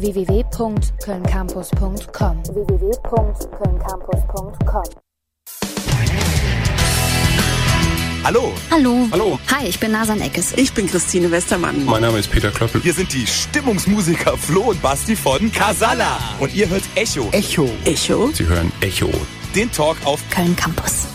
[0.00, 2.42] www.kölncampus.com.
[2.44, 4.84] www.kölncampus.com.
[8.22, 8.52] Hallo.
[8.70, 9.08] Hallo.
[9.12, 9.38] Hallo.
[9.50, 10.52] Hi, ich bin Nasan Eckes.
[10.56, 11.86] Ich bin Christine Westermann.
[11.86, 12.84] Mein Name ist Peter Klöppel.
[12.84, 16.18] Wir sind die Stimmungsmusiker Flo und Basti von Casala.
[16.38, 17.30] Und ihr hört Echo.
[17.32, 17.66] Echo.
[17.84, 18.30] Echo.
[18.32, 19.08] Sie hören Echo.
[19.54, 21.06] Den Talk auf Köln Campus.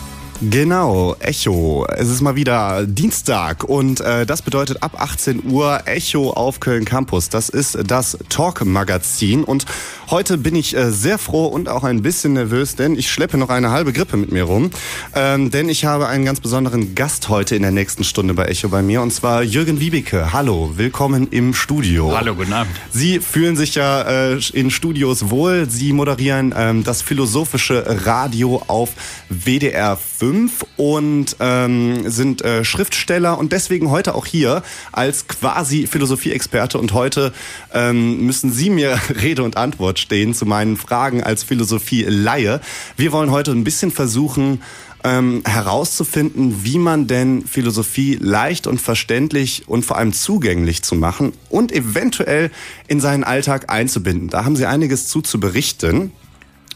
[0.42, 1.86] Genau, Echo.
[1.88, 6.84] Es ist mal wieder Dienstag und äh, das bedeutet ab 18 Uhr Echo auf Köln
[6.84, 7.30] Campus.
[7.30, 9.64] Das ist das Talk-Magazin und
[10.10, 13.48] heute bin ich äh, sehr froh und auch ein bisschen nervös, denn ich schleppe noch
[13.48, 14.70] eine halbe Grippe mit mir rum.
[15.14, 18.68] Ähm, denn ich habe einen ganz besonderen Gast heute in der nächsten Stunde bei Echo
[18.68, 20.32] bei mir und zwar Jürgen Wiebeke.
[20.32, 22.16] Hallo, willkommen im Studio.
[22.16, 22.74] Hallo, guten Abend.
[22.90, 25.68] Sie fühlen sich ja äh, in Studios wohl.
[25.68, 28.90] Sie moderieren ähm, das philosophische Radio auf
[29.28, 36.78] WDR 5 und ähm, sind äh, Schriftsteller und deswegen heute auch hier als quasi Philosophie-Experte.
[36.78, 37.32] Und heute
[37.72, 42.60] ähm, müssen Sie mir Rede und Antwort stehen zu meinen Fragen als Philosophie-Laie.
[42.96, 44.62] Wir wollen heute ein bisschen versuchen,
[45.04, 51.32] ähm, herauszufinden, wie man denn Philosophie leicht und verständlich und vor allem zugänglich zu machen
[51.48, 52.50] und eventuell
[52.88, 54.28] in seinen Alltag einzubinden.
[54.28, 56.12] Da haben Sie einiges zu zu berichten.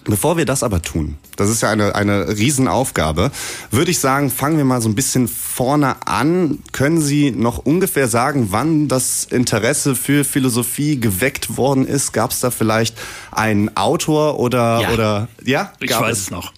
[0.05, 3.31] Bevor wir das aber tun, das ist ja eine, eine Riesenaufgabe,
[3.71, 6.61] würde ich sagen, fangen wir mal so ein bisschen vorne an.
[6.73, 12.13] Können Sie noch ungefähr sagen, wann das Interesse für Philosophie geweckt worden ist?
[12.13, 12.97] Gab es da vielleicht
[13.31, 14.91] einen Autor oder Ja.
[14.93, 15.73] oder ja?
[15.81, 16.53] Ich weiß es noch.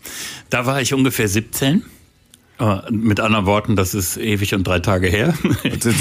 [0.49, 1.85] Da war ich ungefähr 17.
[2.63, 5.35] Äh, Mit anderen Worten, das ist ewig und drei Tage her.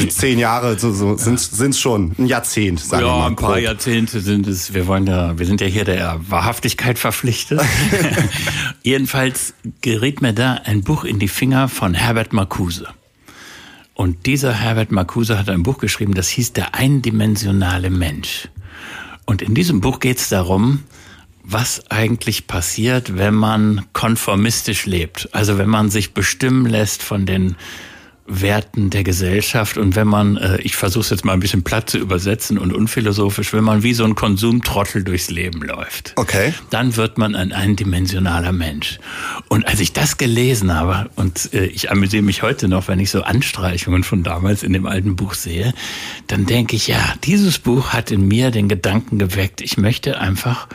[0.09, 3.27] Zehn Jahre so, so sind es schon, ein Jahrzehnt, sagen wir ja, mal.
[3.27, 3.57] ein paar.
[3.57, 4.73] Jahrzehnte sind es.
[4.73, 7.61] Wir wollen ja, wir sind ja hier der Wahrhaftigkeit verpflichtet.
[8.83, 12.87] Jedenfalls geriet mir da ein Buch in die Finger von Herbert Marcuse.
[13.95, 18.49] Und dieser Herbert Marcuse hat ein Buch geschrieben, das hieß Der eindimensionale Mensch.
[19.25, 20.83] Und in diesem Buch geht es darum,
[21.43, 25.29] was eigentlich passiert, wenn man konformistisch lebt.
[25.31, 27.55] Also wenn man sich bestimmen lässt von den
[28.27, 31.89] Werten der Gesellschaft und wenn man, äh, ich versuche es jetzt mal ein bisschen platt
[31.89, 36.13] zu übersetzen und unphilosophisch, wenn man wie so ein Konsumtrottel durchs Leben läuft.
[36.15, 36.53] Okay.
[36.69, 38.99] Dann wird man ein eindimensionaler Mensch.
[39.49, 43.09] Und als ich das gelesen habe, und äh, ich amüsiere mich heute noch, wenn ich
[43.09, 45.73] so Anstreichungen von damals in dem alten Buch sehe,
[46.27, 50.67] dann denke ich, ja, dieses Buch hat in mir den Gedanken geweckt, ich möchte einfach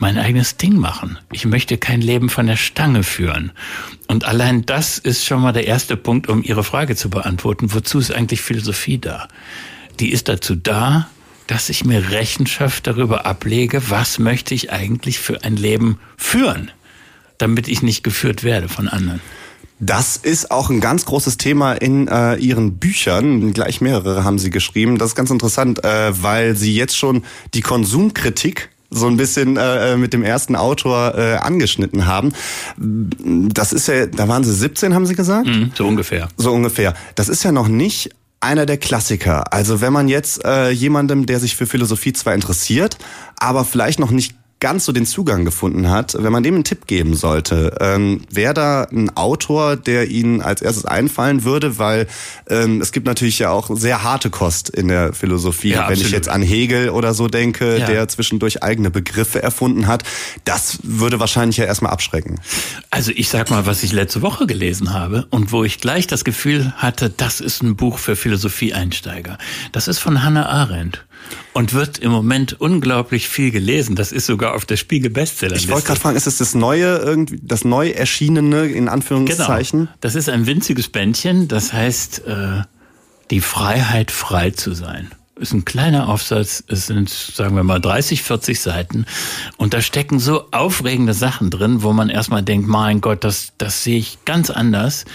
[0.00, 1.18] mein eigenes Ding machen.
[1.30, 3.52] Ich möchte kein Leben von der Stange führen.
[4.08, 7.72] Und allein das ist schon mal der erste Punkt, um Ihre Frage zu beantworten.
[7.72, 9.28] Wozu ist eigentlich Philosophie da?
[10.00, 11.08] Die ist dazu da,
[11.46, 16.70] dass ich mir Rechenschaft darüber ablege, was möchte ich eigentlich für ein Leben führen,
[17.38, 19.20] damit ich nicht geführt werde von anderen.
[19.80, 23.52] Das ist auch ein ganz großes Thema in äh, Ihren Büchern.
[23.52, 24.98] Gleich mehrere haben Sie geschrieben.
[24.98, 27.24] Das ist ganz interessant, äh, weil Sie jetzt schon
[27.54, 32.32] die Konsumkritik so ein bisschen äh, mit dem ersten Autor äh, angeschnitten haben.
[32.76, 35.46] Das ist ja, da waren Sie 17, haben Sie gesagt?
[35.46, 36.28] Mhm, so ungefähr.
[36.36, 36.94] So ungefähr.
[37.14, 39.52] Das ist ja noch nicht einer der Klassiker.
[39.52, 42.96] Also wenn man jetzt äh, jemandem, der sich für Philosophie zwar interessiert,
[43.36, 46.86] aber vielleicht noch nicht ganz so den Zugang gefunden hat, wenn man dem einen Tipp
[46.86, 52.06] geben sollte, ähm, wäre da ein Autor, der Ihnen als erstes einfallen würde, weil
[52.48, 55.70] ähm, es gibt natürlich ja auch sehr harte Kost in der Philosophie.
[55.70, 56.12] Ja, wenn ich absolut.
[56.12, 57.86] jetzt an Hegel oder so denke, Ja.
[57.86, 60.02] der zwischendurch eigene Begriffe erfunden hat,
[60.44, 62.38] das würde wahrscheinlich ja erstmal abschrecken.
[62.90, 66.24] Also ich sag mal, was ich letzte Woche gelesen habe und wo ich gleich das
[66.24, 69.38] Gefühl hatte, das ist ein Buch für Philosophie-Einsteiger.
[69.72, 71.06] Das ist von Hannah Arendt
[71.52, 73.96] und wird im Moment unglaublich viel gelesen.
[73.96, 75.56] Das ist sogar auf der Spiegel Bestseller.
[75.56, 79.80] Ich wollte gerade fragen, ist es das neue irgendwie, das neu erschienene in Anführungszeichen?
[79.80, 79.92] Genau.
[80.00, 82.62] Das ist ein winziges Bändchen, das heißt äh,
[83.30, 85.10] die Freiheit, frei zu sein.
[85.36, 89.06] Ist ein kleiner Aufsatz, es sind, sagen wir mal, 30, 40 Seiten.
[89.56, 93.82] Und da stecken so aufregende Sachen drin, wo man erstmal denkt, mein Gott, das, das
[93.82, 95.06] sehe ich ganz anders.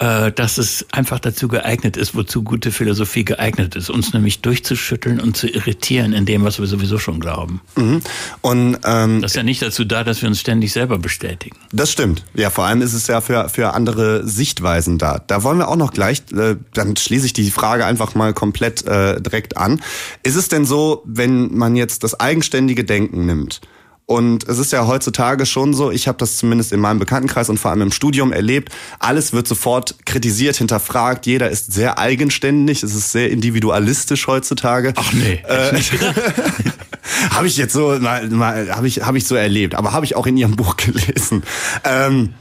[0.00, 5.18] Äh, dass es einfach dazu geeignet ist, wozu gute Philosophie geeignet ist, uns nämlich durchzuschütteln
[5.18, 7.60] und zu irritieren in dem, was wir sowieso schon glauben.
[7.74, 8.02] Mhm.
[8.40, 11.56] Und ähm, Das ist ja nicht dazu da, dass wir uns ständig selber bestätigen.
[11.72, 12.24] Das stimmt.
[12.34, 15.18] Ja, vor allem ist es ja für, für andere Sichtweisen da.
[15.26, 18.86] Da wollen wir auch noch gleich, äh, dann schließe ich die Frage einfach mal komplett
[18.86, 19.82] äh, direkt an.
[20.22, 23.60] Ist es denn so, wenn man jetzt das eigenständige Denken nimmt?
[24.10, 27.58] Und es ist ja heutzutage schon so, ich habe das zumindest in meinem Bekanntenkreis und
[27.58, 32.94] vor allem im Studium erlebt, alles wird sofort kritisiert, hinterfragt, jeder ist sehr eigenständig, es
[32.94, 34.94] ist sehr individualistisch heutzutage.
[34.96, 35.42] Ach nee,
[35.90, 36.16] gedacht.
[37.32, 40.16] Habe ich jetzt so mal, mal habe ich habe ich so erlebt, aber habe ich
[40.16, 41.42] auch in ihrem Buch gelesen.
[41.84, 42.34] Ähm,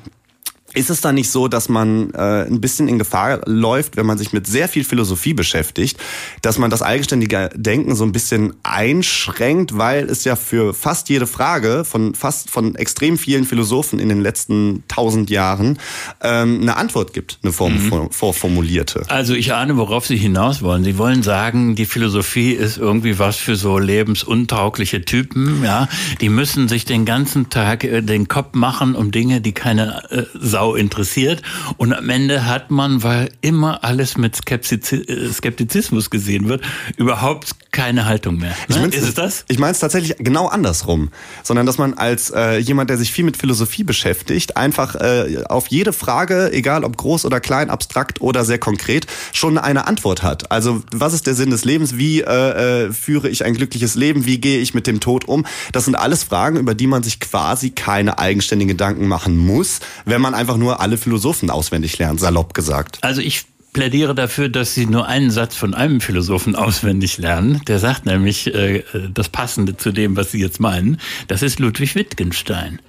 [0.78, 4.20] Ist es dann nicht so, dass man äh, ein bisschen in Gefahr läuft, wenn man
[4.20, 5.98] sich mit sehr viel Philosophie beschäftigt,
[6.44, 11.26] dass man das eigenständige Denken so ein bisschen einschränkt, weil es ja für fast jede
[11.26, 15.80] Frage von fast von extrem vielen Philosophen in den letzten tausend Jahren
[16.22, 18.12] ähm, eine Antwort gibt, eine Form, mhm.
[18.12, 19.02] vorformulierte.
[19.08, 20.84] Also ich ahne, worauf Sie hinaus wollen.
[20.84, 25.88] Sie wollen sagen, die Philosophie ist irgendwie was für so lebensuntaugliche Typen, ja.
[26.22, 30.24] Die müssen sich den ganzen Tag äh, den Kopf machen um Dinge, die keine äh,
[30.36, 31.42] Sau interessiert.
[31.78, 36.64] Und am Ende hat man, weil immer alles mit äh, Skeptizismus gesehen wird,
[36.98, 38.56] überhaupt keine Haltung mehr.
[38.68, 39.46] Ich meine, ist es das?
[39.50, 41.10] Ich meine es tatsächlich genau andersrum,
[41.44, 45.68] sondern dass man als äh, jemand, der sich viel mit Philosophie beschäftigt, einfach äh, auf
[45.68, 50.52] jede Frage, egal ob groß oder klein, abstrakt oder sehr konkret, schon eine Antwort hat.
[50.52, 51.98] Also was ist der Sinn des Lebens?
[51.98, 54.26] Wie äh, äh, führe ich ein glückliches Leben?
[54.26, 55.46] Wie gehe ich mit dem Tod um?
[55.72, 60.22] Das sind alles Fragen, über die man sich quasi keine eigenständigen Gedanken machen muss, wenn
[60.22, 63.00] man einfach nur alle Philosophen auswendig lernt, salopp gesagt.
[63.02, 67.62] Also ich plädiere dafür, dass Sie nur einen Satz von einem Philosophen auswendig lernen.
[67.68, 68.84] Der sagt nämlich äh,
[69.14, 71.00] das Passende zu dem, was Sie jetzt meinen.
[71.28, 72.80] Das ist Ludwig Wittgenstein.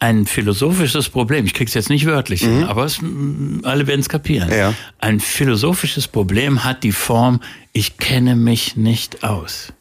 [0.00, 2.58] Ein philosophisches Problem, ich krieg's jetzt nicht wörtlich mhm.
[2.58, 2.98] hin, aber es,
[3.62, 4.50] alle werden es kapieren.
[4.50, 4.74] Ja.
[4.98, 7.40] Ein philosophisches Problem hat die Form,
[7.72, 9.72] ich kenne mich nicht aus.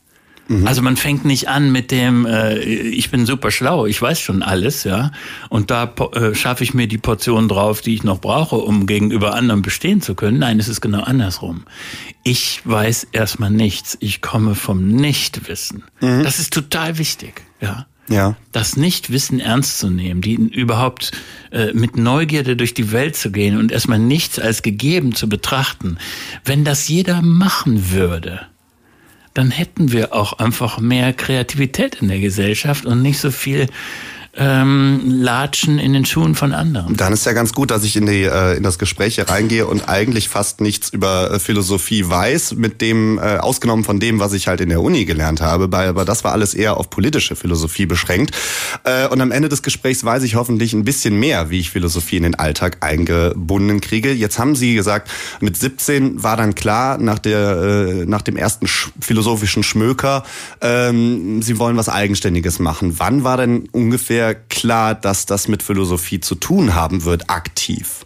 [0.47, 0.67] Mhm.
[0.67, 4.43] Also man fängt nicht an mit dem, äh, ich bin super schlau, ich weiß schon
[4.43, 5.11] alles, ja.
[5.49, 9.33] Und da äh, schaffe ich mir die Portion drauf, die ich noch brauche, um gegenüber
[9.35, 10.39] anderen bestehen zu können.
[10.39, 11.63] Nein, es ist genau andersrum.
[12.23, 13.97] Ich weiß erstmal nichts.
[14.01, 15.83] Ich komme vom Nichtwissen.
[16.01, 16.23] Mhm.
[16.23, 17.85] Das ist total wichtig, ja.
[18.09, 18.35] Ja.
[18.51, 21.13] Das Nichtwissen ernst zu nehmen, die überhaupt
[21.51, 25.97] äh, mit Neugierde durch die Welt zu gehen und erstmal nichts als gegeben zu betrachten.
[26.43, 28.41] Wenn das jeder machen würde,
[29.33, 33.67] dann hätten wir auch einfach mehr Kreativität in der Gesellschaft und nicht so viel
[34.35, 36.97] ähm, latschen in den Schuhen von anderen.
[36.97, 39.67] Dann ist ja ganz gut, dass ich in, die, äh, in das Gespräch hier reingehe
[39.67, 44.33] und eigentlich fast nichts über äh, Philosophie weiß, mit dem, äh, ausgenommen von dem, was
[44.33, 47.35] ich halt in der Uni gelernt habe, weil, aber das war alles eher auf politische
[47.35, 48.35] Philosophie beschränkt.
[48.85, 52.17] Äh, und am Ende des Gesprächs weiß ich hoffentlich ein bisschen mehr, wie ich Philosophie
[52.17, 54.11] in den Alltag eingebunden kriege.
[54.11, 58.65] Jetzt haben Sie gesagt, mit 17 war dann klar, nach, der, äh, nach dem ersten
[58.65, 60.23] sch philosophischen Schmöker,
[60.61, 62.95] ähm, Sie wollen was Eigenständiges machen.
[62.97, 68.05] Wann war denn ungefähr sehr klar, dass das mit Philosophie zu tun haben wird, aktiv.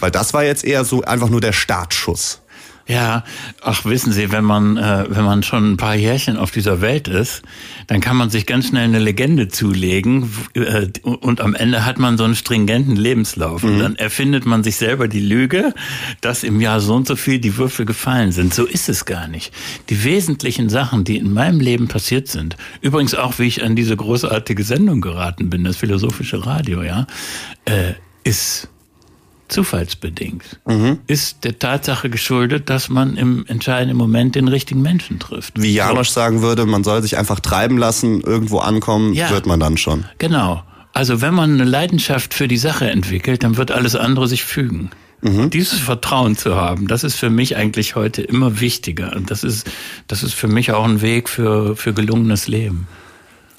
[0.00, 2.40] Weil das war jetzt eher so einfach nur der Startschuss.
[2.88, 3.22] Ja,
[3.60, 7.06] ach wissen Sie, wenn man äh, wenn man schon ein paar Jährchen auf dieser Welt
[7.06, 7.42] ist,
[7.86, 12.16] dann kann man sich ganz schnell eine Legende zulegen äh, und am Ende hat man
[12.16, 13.68] so einen stringenten Lebenslauf mhm.
[13.68, 15.74] und dann erfindet man sich selber die Lüge,
[16.22, 18.54] dass im Jahr so und so viel die Würfel gefallen sind.
[18.54, 19.52] So ist es gar nicht.
[19.90, 23.96] Die wesentlichen Sachen, die in meinem Leben passiert sind, übrigens auch wie ich an diese
[23.96, 27.06] großartige Sendung geraten bin, das philosophische Radio, ja,
[27.66, 27.92] äh,
[28.24, 28.70] ist
[29.48, 30.60] zufallsbedingt.
[30.66, 30.98] Mhm.
[31.06, 35.60] Ist der Tatsache geschuldet, dass man im entscheidenden Moment den richtigen Menschen trifft.
[35.60, 36.20] Wie Janosch so.
[36.20, 40.04] sagen würde, man soll sich einfach treiben lassen, irgendwo ankommen, ja, wird man dann schon.
[40.18, 40.62] Genau.
[40.92, 44.90] Also wenn man eine Leidenschaft für die Sache entwickelt, dann wird alles andere sich fügen.
[45.20, 45.50] Mhm.
[45.50, 49.14] Dieses Vertrauen zu haben, das ist für mich eigentlich heute immer wichtiger.
[49.16, 49.68] Und das ist,
[50.06, 52.86] das ist für mich auch ein Weg für, für gelungenes Leben.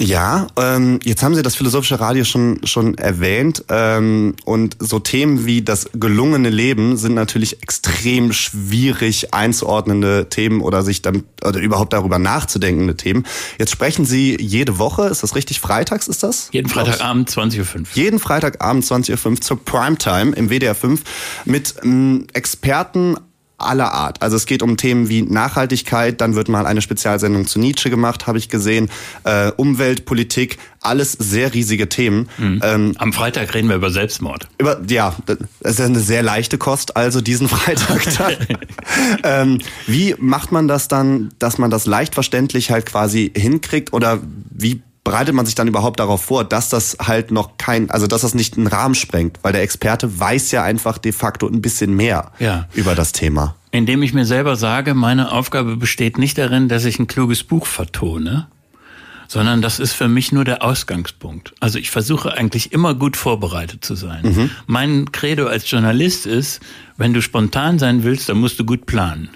[0.01, 5.46] Ja, ähm, jetzt haben Sie das philosophische Radio schon schon erwähnt ähm, und so Themen
[5.46, 11.92] wie das gelungene Leben sind natürlich extrem schwierig einzuordnende Themen oder sich dann oder überhaupt
[11.92, 13.25] darüber nachzudenkende Themen.
[13.57, 15.60] Jetzt sprechen Sie jede Woche, ist das richtig?
[15.60, 16.47] Freitags ist das?
[16.54, 17.83] Jeden Freitagabend 20.05 Uhr.
[17.94, 21.02] Jeden Freitagabend 20.05 Uhr zur Primetime im WDR 5
[21.44, 23.18] mit ähm, Experten
[23.61, 24.21] aller Art.
[24.21, 28.28] Also es geht um Themen wie Nachhaltigkeit, dann wird mal eine Spezialsendung zu Nietzsche gemacht,
[28.28, 28.89] habe ich gesehen,
[29.23, 32.30] äh, Umwelt, Politik, alles sehr riesige Themen.
[32.37, 32.61] Mhm.
[32.63, 34.47] Ähm, Am Freitag reden wir über Selbstmord.
[34.57, 38.47] Über, ja, das ist eine sehr leichte Kost, also diesen Freitag.
[39.23, 44.19] ähm, wie macht man das dann, dass man das leicht verständlich halt quasi hinkriegt oder
[44.51, 48.22] wie bereitet man sich dann überhaupt darauf vor, dass das halt noch kein, also dass
[48.22, 51.96] das nicht einen Rahmen sprengt, weil der Experte weiß ja einfach de facto ein bisschen
[51.96, 52.68] mehr ja.
[52.74, 53.56] über das Thema.
[53.72, 57.66] Indem ich mir selber sage, meine Aufgabe besteht nicht darin, dass ich ein kluges Buch
[57.66, 58.48] vertone,
[59.28, 61.54] sondern das ist für mich nur der Ausgangspunkt.
[61.60, 64.24] Also ich versuche eigentlich immer gut vorbereitet zu sein.
[64.24, 64.50] Mhm.
[64.66, 66.62] Mein Credo als Journalist ist,
[66.98, 69.30] wenn du spontan sein willst, dann musst du gut planen.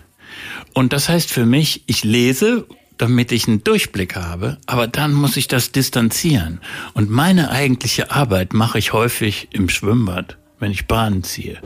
[0.74, 2.66] Und das heißt für mich, ich lese
[2.98, 6.60] damit ich einen Durchblick habe, aber dann muss ich das distanzieren.
[6.94, 11.60] Und meine eigentliche Arbeit mache ich häufig im Schwimmbad, wenn ich Bahnen ziehe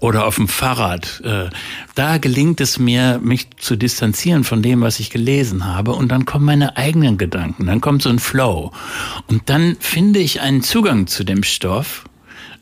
[0.00, 1.20] oder auf dem Fahrrad.
[1.24, 1.50] Äh,
[1.94, 6.24] da gelingt es mir, mich zu distanzieren von dem, was ich gelesen habe und dann
[6.24, 8.72] kommen meine eigenen Gedanken, dann kommt so ein Flow
[9.28, 12.04] und dann finde ich einen Zugang zu dem Stoff,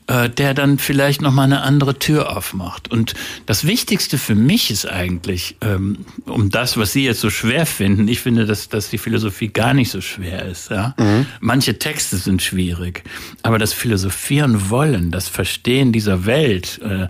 [0.09, 2.91] äh, der dann vielleicht noch mal eine andere Tür aufmacht.
[2.91, 3.13] Und
[3.45, 8.07] das Wichtigste für mich ist eigentlich, ähm, um das, was Sie jetzt so schwer finden,
[8.07, 10.71] ich finde, dass, dass die Philosophie gar nicht so schwer ist.
[10.71, 10.95] Ja?
[10.97, 11.27] Mhm.
[11.41, 13.03] Manche Texte sind schwierig,
[13.43, 17.07] aber das Philosophieren wollen, das Verstehen dieser Welt äh,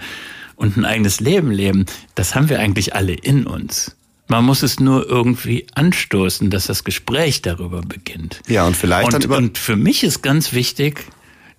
[0.57, 3.95] und ein eigenes Leben leben, das haben wir eigentlich alle in uns.
[4.27, 8.41] Man muss es nur irgendwie anstoßen, dass das Gespräch darüber beginnt.
[8.47, 9.37] Ja, und vielleicht und, dann über.
[9.37, 11.05] Und für mich ist ganz wichtig,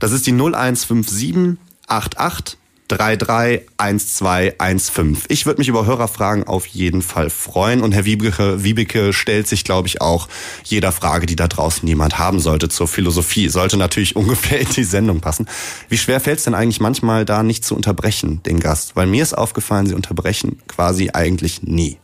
[0.00, 2.58] Das ist die 0157 88
[2.88, 5.18] 331215.
[5.28, 7.80] Ich würde mich über Hörerfragen auf jeden Fall freuen.
[7.80, 10.28] Und Herr Wiebeke, Wiebeke stellt sich, glaube ich, auch
[10.64, 13.48] jeder Frage, die da draußen jemand haben sollte zur Philosophie.
[13.48, 15.48] Sollte natürlich ungefähr in die Sendung passen.
[15.88, 18.96] Wie schwer fällt es denn eigentlich manchmal da nicht zu unterbrechen, den Gast?
[18.96, 21.98] Weil mir ist aufgefallen, Sie unterbrechen quasi eigentlich nie.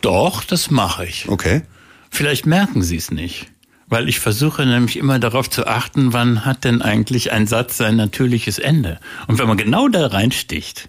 [0.00, 1.28] Doch, das mache ich.
[1.28, 1.62] Okay.
[2.10, 3.52] Vielleicht merken Sie es nicht.
[3.88, 7.96] Weil ich versuche nämlich immer darauf zu achten, wann hat denn eigentlich ein Satz sein
[7.96, 8.98] natürliches Ende.
[9.28, 10.88] Und wenn man genau da reinsticht,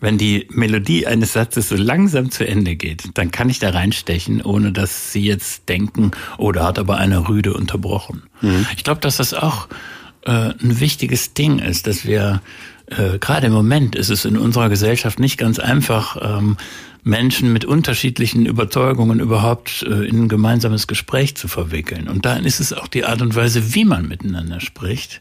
[0.00, 4.42] wenn die Melodie eines Satzes so langsam zu Ende geht, dann kann ich da reinstechen,
[4.42, 8.22] ohne dass Sie jetzt denken, oh, da hat aber einer Rüde unterbrochen.
[8.40, 8.66] Mhm.
[8.76, 9.68] Ich glaube, dass das auch
[10.24, 12.40] äh, ein wichtiges Ding ist, dass wir
[12.86, 16.56] äh, gerade im Moment ist es in unserer Gesellschaft nicht ganz einfach, ähm,
[17.02, 22.08] Menschen mit unterschiedlichen Überzeugungen überhaupt äh, in ein gemeinsames Gespräch zu verwickeln.
[22.08, 25.20] Und dann ist es auch die Art und Weise, wie man miteinander spricht,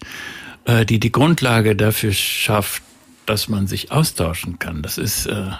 [0.65, 2.84] äh, die die Grundlage dafür schafft,
[3.25, 4.81] dass man sich austauschen kann.
[4.81, 5.51] Das ist äh,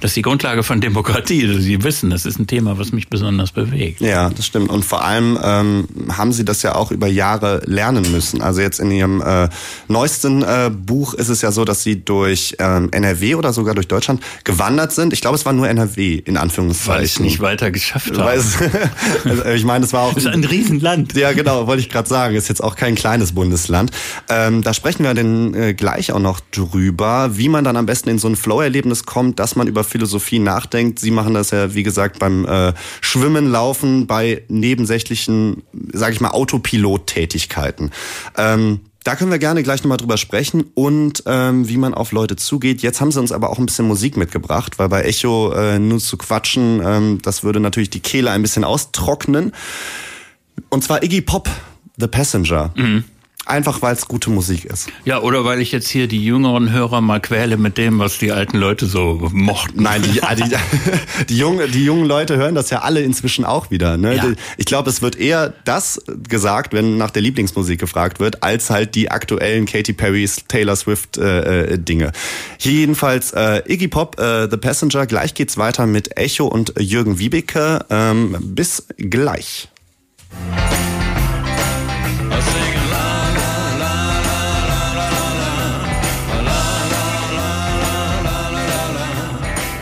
[0.00, 1.46] das ist die Grundlage von Demokratie.
[1.46, 4.00] Also Sie wissen, das ist ein Thema, was mich besonders bewegt.
[4.00, 4.68] Ja, das stimmt.
[4.68, 8.42] Und vor allem ähm, haben Sie das ja auch über Jahre lernen müssen.
[8.42, 9.48] Also jetzt in Ihrem äh,
[9.88, 13.88] neuesten äh, Buch ist es ja so, dass Sie durch ähm, NRW oder sogar durch
[13.88, 15.14] Deutschland gewandert sind.
[15.14, 16.94] Ich glaube, es war nur NRW in Anführungszeichen.
[16.98, 18.30] Weil ich nicht weiter geschafft habe.
[19.24, 20.14] also, ich meine, es war auch...
[20.14, 21.14] Das ist ein Riesenland.
[21.14, 22.36] Ja, genau, wollte ich gerade sagen.
[22.36, 23.92] Ist jetzt auch kein kleines Bundesland.
[24.28, 28.10] Ähm, da sprechen wir dann äh, gleich auch noch drüber, wie man dann am besten
[28.10, 30.98] in so ein Flow-Erlebnis kommt, dass man über Philosophie nachdenkt.
[30.98, 35.62] Sie machen das ja, wie gesagt, beim äh, Schwimmen, Laufen, bei nebensächlichen,
[35.92, 37.90] sage ich mal, Autopilot-Tätigkeiten.
[38.36, 42.34] Ähm, da können wir gerne gleich nochmal drüber sprechen und ähm, wie man auf Leute
[42.34, 42.82] zugeht.
[42.82, 46.00] Jetzt haben sie uns aber auch ein bisschen Musik mitgebracht, weil bei Echo äh, nur
[46.00, 49.52] zu quatschen, ähm, das würde natürlich die Kehle ein bisschen austrocknen.
[50.70, 51.48] Und zwar Iggy Pop,
[51.98, 52.72] The Passenger.
[52.74, 53.04] Mhm.
[53.46, 54.88] Einfach weil es gute Musik ist.
[55.04, 58.32] Ja, oder weil ich jetzt hier die jüngeren Hörer mal quäle mit dem, was die
[58.32, 59.84] alten Leute so mochten.
[59.84, 60.42] Nein, die, ah, die,
[61.28, 63.96] die, jungen, die jungen Leute hören das ja alle inzwischen auch wieder.
[63.98, 64.16] Ne?
[64.16, 64.24] Ja.
[64.56, 68.96] Ich glaube, es wird eher das gesagt, wenn nach der Lieblingsmusik gefragt wird, als halt
[68.96, 72.10] die aktuellen Katy Perrys, Taylor Swift äh, äh, Dinge.
[72.58, 75.06] Hier jedenfalls äh, Iggy Pop, äh, The Passenger.
[75.06, 77.84] Gleich geht's weiter mit Echo und Jürgen Wiebeke.
[77.90, 79.68] Ähm, bis gleich.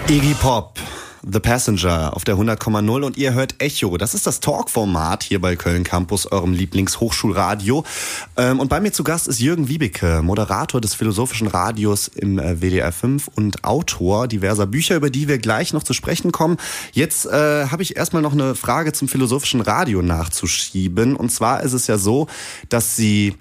[0.07, 0.79] Iggy Pop,
[1.23, 3.97] The Passenger auf der 100,0 und ihr hört Echo.
[3.97, 7.85] Das ist das Talk-Format hier bei Köln Campus, eurem Lieblingshochschulradio.
[8.37, 12.61] Ähm, und bei mir zu Gast ist Jürgen Wiebeke, Moderator des Philosophischen Radios im äh,
[12.61, 16.59] WDR 5 und Autor diverser Bücher, über die wir gleich noch zu sprechen kommen.
[16.93, 21.17] Jetzt äh, habe ich erstmal noch eine Frage zum Philosophischen Radio nachzuschieben.
[21.17, 22.27] Und zwar ist es ja so,
[22.69, 23.37] dass Sie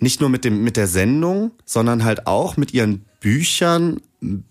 [0.00, 4.00] nicht nur mit dem mit der Sendung, sondern halt auch mit ihren Büchern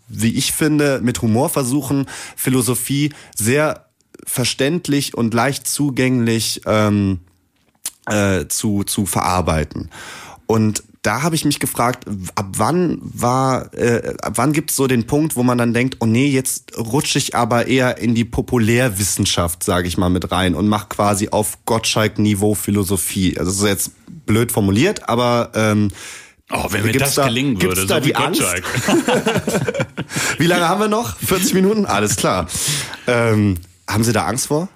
[0.07, 3.85] wie ich finde, mit Humor versuchen, Philosophie sehr
[4.25, 7.19] verständlich und leicht zugänglich ähm,
[8.07, 9.89] äh, zu, zu verarbeiten.
[10.45, 14.85] Und da habe ich mich gefragt, ab wann war, äh, ab wann gibt es so
[14.85, 18.25] den Punkt, wo man dann denkt, oh nee, jetzt rutsche ich aber eher in die
[18.25, 23.35] Populärwissenschaft, sage ich mal, mit rein und mache quasi auf Gottschalk-Niveau Philosophie.
[23.39, 25.87] Also das ist jetzt blöd formuliert, aber ähm,
[26.53, 28.41] Oh, wenn mir das da, gelingen würde, da so die Angst?
[30.37, 31.17] wie lange haben wir noch?
[31.17, 31.85] 40 Minuten?
[31.85, 32.47] Alles klar.
[33.07, 34.69] Ähm, haben Sie da Angst vor?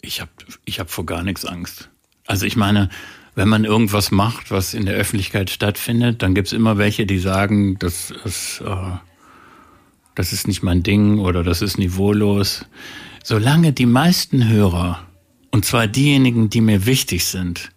[0.00, 0.30] Ich habe
[0.64, 1.88] ich hab vor gar nichts Angst.
[2.26, 2.90] Also ich meine,
[3.34, 7.78] wenn man irgendwas macht, was in der Öffentlichkeit stattfindet, dann gibt's immer welche, die sagen,
[7.78, 8.96] das ist, äh,
[10.14, 12.66] das ist nicht mein Ding oder das ist niveaulos.
[13.24, 15.06] Solange die meisten Hörer,
[15.50, 17.70] und zwar diejenigen, die mir wichtig sind,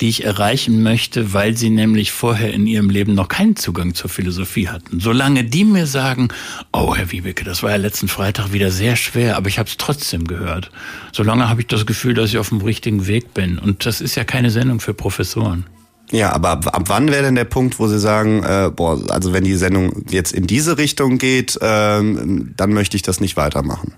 [0.00, 4.10] die ich erreichen möchte, weil sie nämlich vorher in ihrem Leben noch keinen Zugang zur
[4.10, 5.00] Philosophie hatten.
[5.00, 6.28] Solange die mir sagen,
[6.72, 9.78] oh Herr Wiebeke, das war ja letzten Freitag wieder sehr schwer, aber ich habe es
[9.78, 10.70] trotzdem gehört.
[11.12, 13.58] Solange habe ich das Gefühl, dass ich auf dem richtigen Weg bin.
[13.58, 15.64] Und das ist ja keine Sendung für Professoren.
[16.12, 19.32] Ja, aber ab, ab wann wäre denn der Punkt, wo Sie sagen, äh, boah, also
[19.32, 23.92] wenn die Sendung jetzt in diese Richtung geht, ähm, dann möchte ich das nicht weitermachen?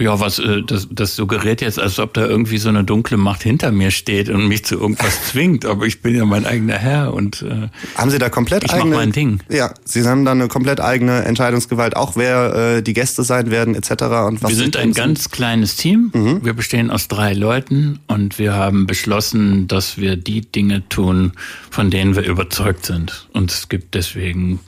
[0.00, 3.42] Ja, was äh, das, das suggeriert jetzt, als ob da irgendwie so eine dunkle Macht
[3.42, 5.66] hinter mir steht und mich zu irgendwas zwingt.
[5.66, 8.90] Aber ich bin ja mein eigener Herr und äh, haben Sie da komplett ich eigene?
[8.90, 9.40] mach mein Ding.
[9.50, 13.74] Ja, Sie haben da eine komplett eigene Entscheidungsgewalt, auch wer äh, die Gäste sein werden
[13.74, 13.90] etc.
[14.26, 16.10] Und was wir sind ein ganz kleines Team.
[16.42, 21.32] Wir bestehen aus drei Leuten und wir haben beschlossen, dass wir die Dinge tun,
[21.70, 23.28] von denen wir überzeugt sind.
[23.32, 24.60] Und es gibt deswegen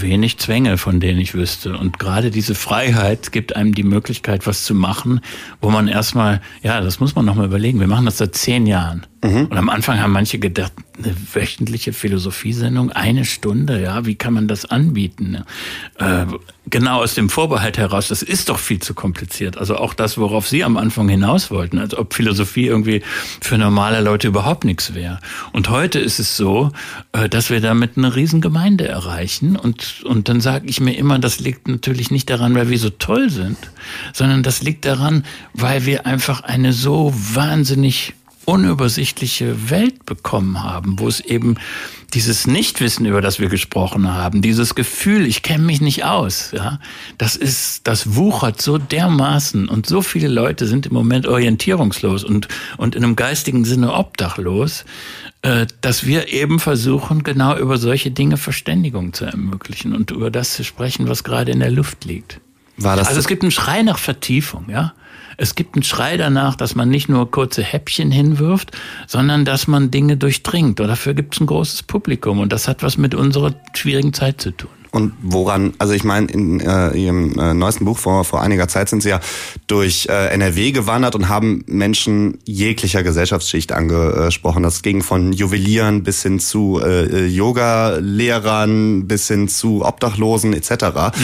[0.00, 1.76] wenig Zwänge, von denen ich wüsste.
[1.76, 5.20] Und gerade diese Freiheit gibt einem die Möglichkeit, was zu machen,
[5.60, 7.80] wo man erstmal, ja, das muss man nochmal überlegen.
[7.80, 9.06] Wir machen das seit zehn Jahren.
[9.50, 14.48] Und am Anfang haben manche gedacht, eine wöchentliche Philosophiesendung, eine Stunde, ja, wie kann man
[14.48, 15.44] das anbieten?
[15.98, 16.26] Äh,
[16.68, 19.56] genau aus dem Vorbehalt heraus, das ist doch viel zu kompliziert.
[19.56, 23.02] Also auch das, worauf Sie am Anfang hinaus wollten, als ob Philosophie irgendwie
[23.40, 25.18] für normale Leute überhaupt nichts wäre.
[25.52, 26.70] Und heute ist es so,
[27.12, 29.56] äh, dass wir damit eine Riesengemeinde erreichen.
[29.56, 32.90] Und, und dann sage ich mir immer, das liegt natürlich nicht daran, weil wir so
[32.90, 33.58] toll sind,
[34.12, 41.08] sondern das liegt daran, weil wir einfach eine so wahnsinnig unübersichtliche Welt bekommen haben, wo
[41.08, 41.56] es eben
[42.14, 46.78] dieses Nichtwissen, über das wir gesprochen haben, dieses Gefühl, ich kenne mich nicht aus, ja,
[47.18, 52.48] das ist, das wuchert so dermaßen und so viele Leute sind im Moment orientierungslos und,
[52.76, 54.84] und in einem geistigen Sinne obdachlos,
[55.42, 60.54] äh, dass wir eben versuchen, genau über solche Dinge Verständigung zu ermöglichen und über das
[60.54, 62.40] zu sprechen, was gerade in der Luft liegt.
[62.76, 64.94] War das Also es gibt einen Schrei nach Vertiefung, ja.
[65.36, 68.72] Es gibt einen Schrei danach, dass man nicht nur kurze Häppchen hinwirft,
[69.06, 70.80] sondern dass man Dinge durchdringt.
[70.80, 72.40] Und dafür gibt es ein großes Publikum.
[72.40, 74.81] Und das hat was mit unserer schwierigen Zeit zu tun.
[74.92, 78.90] Und woran, also ich meine, in äh, Ihrem äh, neuesten Buch vor, vor einiger Zeit
[78.90, 79.20] sind Sie ja
[79.66, 84.62] durch äh, NRW gewandert und haben Menschen jeglicher Gesellschaftsschicht angesprochen.
[84.62, 91.16] Das ging von Juwelieren bis hin zu äh, Yoga-Lehrern bis hin zu Obdachlosen etc.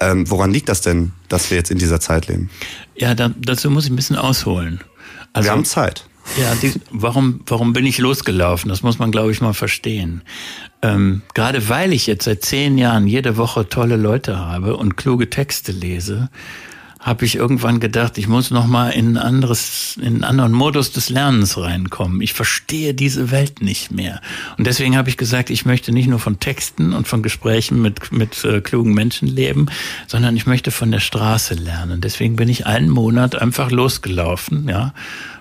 [0.00, 2.48] Ähm, woran liegt das denn, dass wir jetzt in dieser Zeit leben?
[2.94, 4.80] Ja, da, dazu muss ich ein bisschen ausholen.
[5.32, 6.06] Also, wir haben Zeit.
[6.40, 8.68] Ja, die, warum, warum bin ich losgelaufen?
[8.68, 10.22] Das muss man, glaube ich, mal verstehen.
[10.82, 15.30] Ähm, gerade weil ich jetzt seit zehn Jahren jede Woche tolle Leute habe und kluge
[15.30, 16.28] Texte lese,
[17.06, 20.90] habe ich irgendwann gedacht, ich muss noch mal in ein anderes, in einen anderen Modus
[20.90, 22.20] des Lernens reinkommen.
[22.20, 24.20] Ich verstehe diese Welt nicht mehr.
[24.58, 28.10] Und deswegen habe ich gesagt, ich möchte nicht nur von Texten und von Gesprächen mit,
[28.10, 29.66] mit äh, klugen Menschen leben,
[30.08, 32.00] sondern ich möchte von der Straße lernen.
[32.00, 34.92] Deswegen bin ich einen Monat einfach losgelaufen, ja.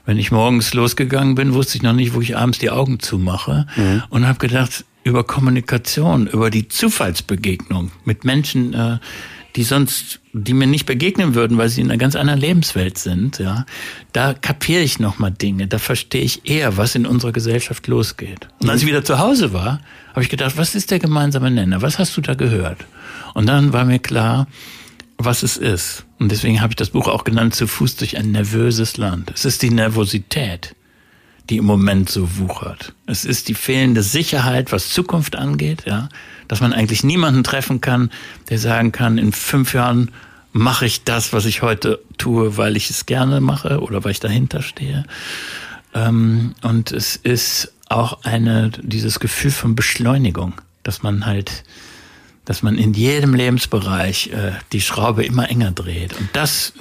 [0.05, 3.65] Wenn ich morgens losgegangen bin, wusste ich noch nicht, wo ich abends die Augen zumache
[4.09, 8.97] und habe gedacht, über Kommunikation, über die Zufallsbegegnung mit Menschen, äh,
[9.55, 13.39] die sonst, die mir nicht begegnen würden, weil sie in einer ganz anderen Lebenswelt sind,
[13.39, 13.65] ja,
[14.11, 18.47] da kapiere ich nochmal Dinge, da verstehe ich eher, was in unserer Gesellschaft losgeht.
[18.59, 19.79] Und als ich wieder zu Hause war,
[20.11, 21.81] habe ich gedacht, was ist der gemeinsame Nenner?
[21.81, 22.85] Was hast du da gehört?
[23.33, 24.47] Und dann war mir klar,
[25.17, 26.05] was es ist.
[26.19, 29.31] Und deswegen habe ich das Buch auch genannt, zu Fuß durch ein nervöses Land.
[29.33, 30.75] Es ist die Nervosität,
[31.49, 32.93] die im Moment so wuchert.
[33.05, 36.09] Es ist die fehlende Sicherheit, was Zukunft angeht, ja,
[36.47, 38.11] dass man eigentlich niemanden treffen kann,
[38.49, 40.11] der sagen kann, in fünf Jahren
[40.51, 44.19] mache ich das, was ich heute tue, weil ich es gerne mache oder weil ich
[44.19, 45.05] dahinter stehe.
[45.93, 50.53] Ähm, und es ist auch eine, dieses Gefühl von Beschleunigung,
[50.83, 51.63] dass man halt,
[52.45, 56.17] dass man in jedem Lebensbereich äh, die Schraube immer enger dreht.
[56.17, 56.73] Und das,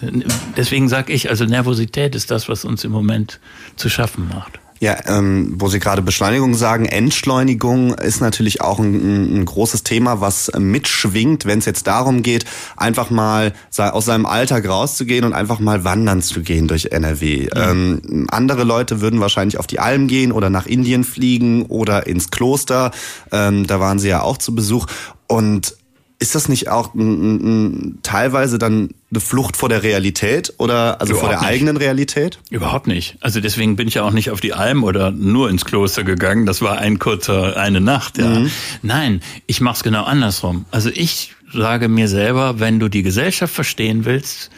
[0.57, 3.40] deswegen sage ich, also Nervosität ist das, was uns im Moment
[3.77, 4.61] zu schaffen macht.
[4.81, 10.20] Ja, ähm, wo Sie gerade Beschleunigung sagen, Entschleunigung ist natürlich auch ein, ein großes Thema,
[10.20, 12.44] was mitschwingt, wenn es jetzt darum geht,
[12.77, 17.48] einfach mal aus seinem Alltag rauszugehen und einfach mal wandern zu gehen durch NRW.
[17.55, 22.31] Ähm, andere Leute würden wahrscheinlich auf die Alm gehen oder nach Indien fliegen oder ins
[22.31, 22.90] Kloster.
[23.33, 24.87] Ähm, da waren Sie ja auch zu Besuch.
[25.26, 25.76] Und
[26.18, 31.14] ist das nicht auch n, n, teilweise dann eine Flucht vor der Realität oder also
[31.14, 31.56] vor Überhaupt der nicht.
[31.56, 32.38] eigenen Realität?
[32.50, 33.16] Überhaupt nicht.
[33.20, 36.46] Also deswegen bin ich ja auch nicht auf die Alm oder nur ins Kloster gegangen.
[36.46, 38.18] Das war ein kurzer, eine Nacht.
[38.18, 38.42] Ja.
[38.82, 40.64] Nein, ich mache es genau andersrum.
[40.70, 44.50] Also ich sage mir selber, wenn du die Gesellschaft verstehen willst,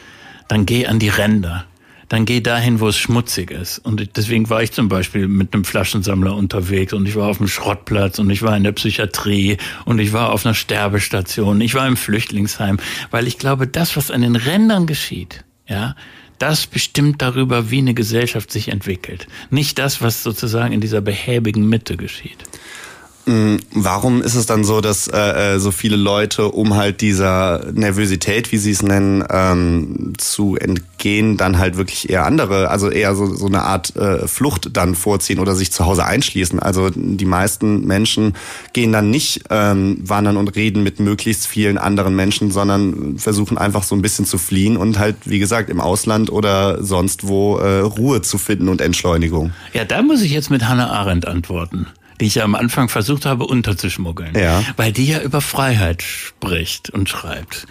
[0.47, 1.65] dann geh an die Ränder.
[2.09, 3.79] Dann geh dahin, wo es schmutzig ist.
[3.79, 7.47] Und deswegen war ich zum Beispiel mit einem Flaschensammler unterwegs und ich war auf dem
[7.47, 11.87] Schrottplatz und ich war in der Psychiatrie und ich war auf einer Sterbestation, ich war
[11.87, 12.79] im Flüchtlingsheim,
[13.11, 15.95] weil ich glaube, das, was an den Rändern geschieht, ja,
[16.39, 19.27] das bestimmt darüber, wie eine Gesellschaft sich entwickelt.
[19.49, 22.37] Nicht das, was sozusagen in dieser behäbigen Mitte geschieht.
[23.27, 27.73] Mm, warum ist es dann so, dass äh, äh, so viele Leute, um halt dieser
[27.73, 33.15] Nervosität, wie sie es nennen, ähm, zu entgehen, dann halt wirklich eher andere, also eher
[33.15, 36.59] so, so eine Art äh, Flucht dann vorziehen oder sich zu Hause einschließen?
[36.59, 38.33] Also die meisten Menschen
[38.71, 43.83] gehen dann nicht ähm, wandern und reden mit möglichst vielen anderen Menschen, sondern versuchen einfach
[43.83, 47.79] so ein bisschen zu fliehen und halt, wie gesagt, im Ausland oder sonst wo äh,
[47.79, 49.51] Ruhe zu finden und Entschleunigung.
[49.73, 51.87] Ja, da muss ich jetzt mit Hannah Arendt antworten
[52.19, 54.35] die ich ja am Anfang versucht habe unterzuschmuggeln.
[54.35, 54.63] Ja.
[54.75, 57.67] Weil die ja über Freiheit spricht und schreibt.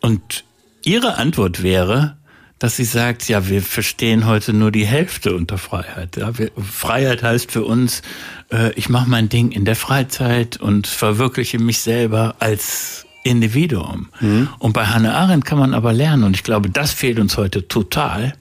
[0.00, 0.44] Und
[0.84, 2.16] ihre Antwort wäre,
[2.58, 6.16] dass sie sagt, ja, wir verstehen heute nur die Hälfte unter Freiheit.
[6.16, 8.02] Ja, wir, Freiheit heißt für uns,
[8.50, 14.08] äh, ich mache mein Ding in der Freizeit und verwirkliche mich selber als Individuum.
[14.20, 14.48] Mhm.
[14.58, 17.68] Und bei Hannah Arendt kann man aber lernen, und ich glaube, das fehlt uns heute
[17.68, 18.34] total,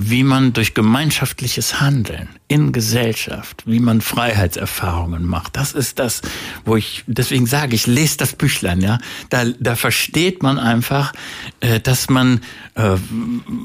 [0.00, 5.56] wie man durch gemeinschaftliches Handeln in Gesellschaft, wie man Freiheitserfahrungen macht.
[5.56, 6.22] Das ist das,
[6.64, 8.98] wo ich, deswegen sage ich, lese das Büchlein, ja.
[9.28, 11.12] Da, da versteht man einfach,
[11.60, 12.40] äh, dass man
[12.74, 12.96] äh,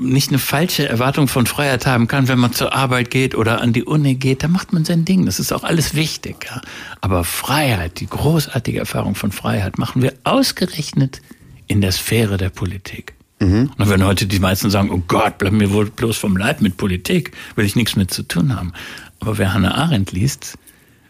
[0.02, 3.72] nicht eine falsche Erwartung von Freiheit haben kann, wenn man zur Arbeit geht oder an
[3.72, 4.43] die Uni geht.
[4.43, 5.26] Da macht man sein Ding.
[5.26, 6.62] Das ist auch alles wichtig, ja.
[7.00, 11.22] Aber Freiheit, die großartige Erfahrung von Freiheit, machen wir ausgerechnet
[11.67, 13.13] in der Sphäre der Politik.
[13.39, 13.72] Mhm.
[13.78, 16.78] Und wenn heute die meisten sagen, oh Gott, bleib mir wohl bloß vom Leib mit
[16.78, 18.74] Politik, will ich nichts mit zu tun haben.
[19.19, 20.58] Aber wer Hannah Arendt liest,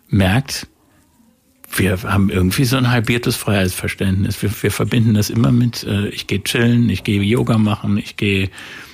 [0.09, 0.67] merkt,
[1.75, 4.41] wir haben irgendwie so ein halbiertes Freiheitsverständnis.
[4.41, 8.15] Wir, wir verbinden das immer mit, äh, ich gehe chillen, ich gehe Yoga machen, ich
[8.15, 8.49] gehe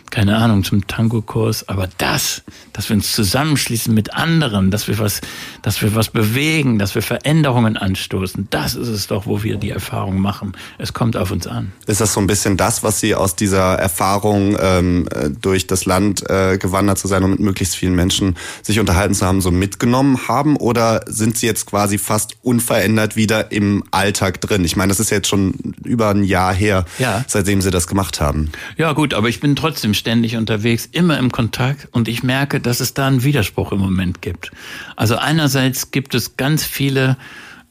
[0.10, 2.44] keine Ahnung, zum Tango-Kurs, aber das,
[2.74, 5.22] dass wir uns zusammenschließen mit anderen, dass wir was,
[5.62, 9.70] dass wir was bewegen, dass wir Veränderungen anstoßen, das ist es doch, wo wir die
[9.70, 10.54] Erfahrung machen.
[10.78, 11.72] Es kommt auf uns an.
[11.88, 15.08] Ist das so ein bisschen das, was Sie aus dieser Erfahrung ähm,
[15.42, 19.26] durch das Land äh, gewandert zu sein und mit möglichst vielen Menschen sich unterhalten zu
[19.26, 20.56] haben, so mitgenommen haben?
[20.56, 24.64] Oder sind Sie jetzt quasi fast unverändert wieder im Alltag drin?
[24.64, 27.24] Ich meine, das ist jetzt schon über ein Jahr her, ja.
[27.28, 28.52] seitdem Sie das gemacht haben.
[28.78, 32.80] Ja gut, aber ich bin trotzdem ständig unterwegs, immer im Kontakt und ich merke, dass
[32.80, 34.52] es da einen Widerspruch im Moment gibt.
[34.96, 37.18] Also einerseits gibt es ganz viele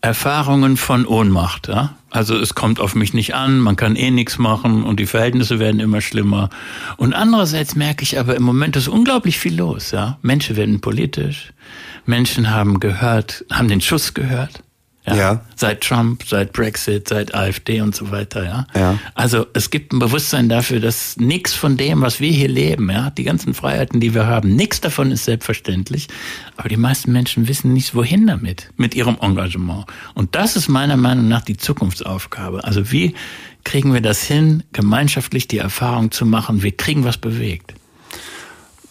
[0.00, 1.68] Erfahrungen von Ohnmacht.
[1.68, 1.96] Ja?
[2.10, 5.58] Also es kommt auf mich nicht an, man kann eh nichts machen und die Verhältnisse
[5.58, 6.50] werden immer schlimmer.
[6.96, 9.90] Und andererseits merke ich aber im Moment ist unglaublich viel los.
[9.90, 10.18] Ja?
[10.22, 11.52] Menschen werden politisch,
[12.06, 14.62] Menschen haben gehört, haben den Schuss gehört.
[15.08, 15.16] Ja?
[15.16, 15.40] ja.
[15.56, 18.66] Seit Trump, seit Brexit, seit AfD und so weiter, ja.
[18.74, 18.98] ja.
[19.14, 23.10] Also es gibt ein Bewusstsein dafür, dass nichts von dem, was wir hier leben, ja,
[23.10, 26.08] die ganzen Freiheiten, die wir haben, nichts davon ist selbstverständlich.
[26.56, 29.86] Aber die meisten Menschen wissen nicht, wohin damit, mit ihrem Engagement.
[30.14, 32.64] Und das ist meiner Meinung nach die Zukunftsaufgabe.
[32.64, 33.14] Also wie
[33.64, 37.74] kriegen wir das hin, gemeinschaftlich die Erfahrung zu machen, wir kriegen was bewegt.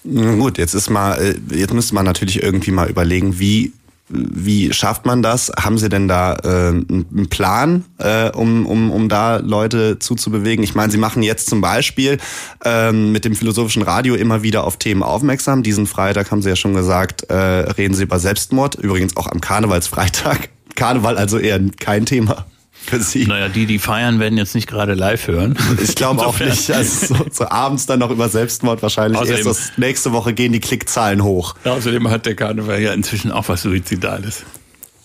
[0.03, 3.73] Gut, jetzt ist mal, äh, jetzt müsste man natürlich irgendwie mal überlegen, wie
[4.09, 5.51] wie schafft man das?
[5.59, 10.63] Haben Sie denn da äh, einen Plan, äh, um, um, um da Leute zuzubewegen?
[10.63, 12.17] Ich meine, Sie machen jetzt zum Beispiel
[12.63, 15.61] ähm, mit dem philosophischen Radio immer wieder auf Themen aufmerksam.
[15.63, 18.75] Diesen Freitag haben Sie ja schon gesagt, äh, reden Sie über Selbstmord.
[18.75, 20.49] Übrigens auch am Karnevalsfreitag.
[20.75, 22.45] Karneval also eher kein Thema
[22.89, 23.25] für Sie.
[23.25, 25.57] Naja, die, die feiern, werden jetzt nicht gerade live hören.
[25.81, 26.71] Ich glaube auch nicht.
[26.71, 29.19] Also so, so, abends dann noch über Selbstmord wahrscheinlich.
[29.19, 31.55] Außerdem, Erst das nächste Woche gehen die Klickzahlen hoch.
[31.63, 34.43] Ja, außerdem hat der Karneval ja inzwischen auch was Suizidales.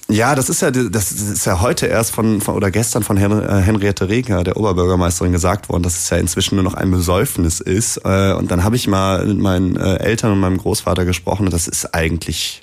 [0.09, 3.63] Ja, das ist ja, das ist ja heute erst von, von oder gestern von äh,
[3.63, 7.99] Henriette Reger, der Oberbürgermeisterin, gesagt worden, dass es ja inzwischen nur noch ein Besäufnis ist.
[8.05, 11.53] Äh, und dann habe ich mal mit meinen äh, Eltern und meinem Großvater gesprochen und
[11.53, 12.61] das ist eigentlich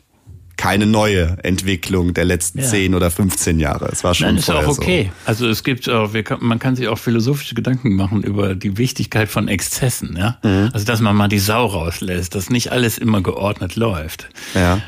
[0.59, 2.65] keine neue Entwicklung der letzten ja.
[2.65, 3.87] 10 oder 15 Jahre.
[3.93, 5.09] Es war schon Nein, ist auch okay.
[5.23, 5.29] So.
[5.29, 9.29] Also es gibt auch, kann, man kann sich auch philosophische Gedanken machen über die Wichtigkeit
[9.29, 10.17] von Exzessen.
[10.17, 10.37] Ja?
[10.43, 10.69] Mhm.
[10.73, 14.27] Also dass man mal die Sau rauslässt, dass nicht alles immer geordnet läuft.
[14.53, 14.81] Ja.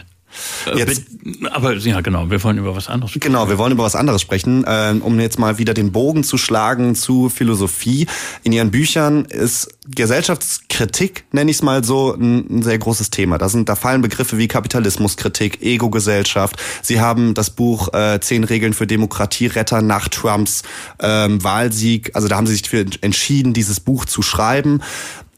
[0.65, 1.03] Äh, jetzt,
[1.51, 3.33] aber ja, genau, wir wollen über was anderes sprechen.
[3.33, 6.37] Genau, wir wollen über was anderes sprechen, ähm, um jetzt mal wieder den Bogen zu
[6.37, 8.07] schlagen zu Philosophie.
[8.43, 13.37] In Ihren Büchern ist Gesellschaftskritik, nenne ich es mal so, ein, sehr großes Thema.
[13.37, 16.55] Da sind, da fallen Begriffe wie Kapitalismuskritik, Ego-Gesellschaft.
[16.81, 20.63] Sie haben das Buch äh, Zehn Regeln für Demokratieretter nach Trumps
[20.99, 22.11] ähm, Wahlsieg.
[22.13, 24.81] Also da haben Sie sich für entschieden, dieses Buch zu schreiben.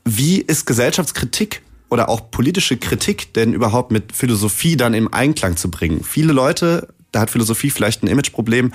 [0.06, 1.62] Wie ist Gesellschaftskritik
[1.94, 6.04] oder auch politische Kritik denn überhaupt mit Philosophie dann im Einklang zu bringen.
[6.04, 8.74] Viele Leute, da hat Philosophie vielleicht ein Imageproblem,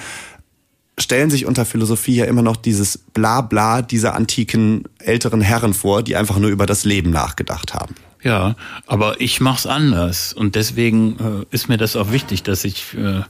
[1.00, 6.14] stellen sich unter Philosophie ja immer noch dieses Blabla dieser antiken älteren Herren vor, die
[6.14, 7.96] einfach nur über das Leben nachgedacht haben.
[8.22, 8.54] Ja,
[8.86, 13.22] aber ich mach's anders und deswegen äh, ist mir das auch wichtig, dass ich äh,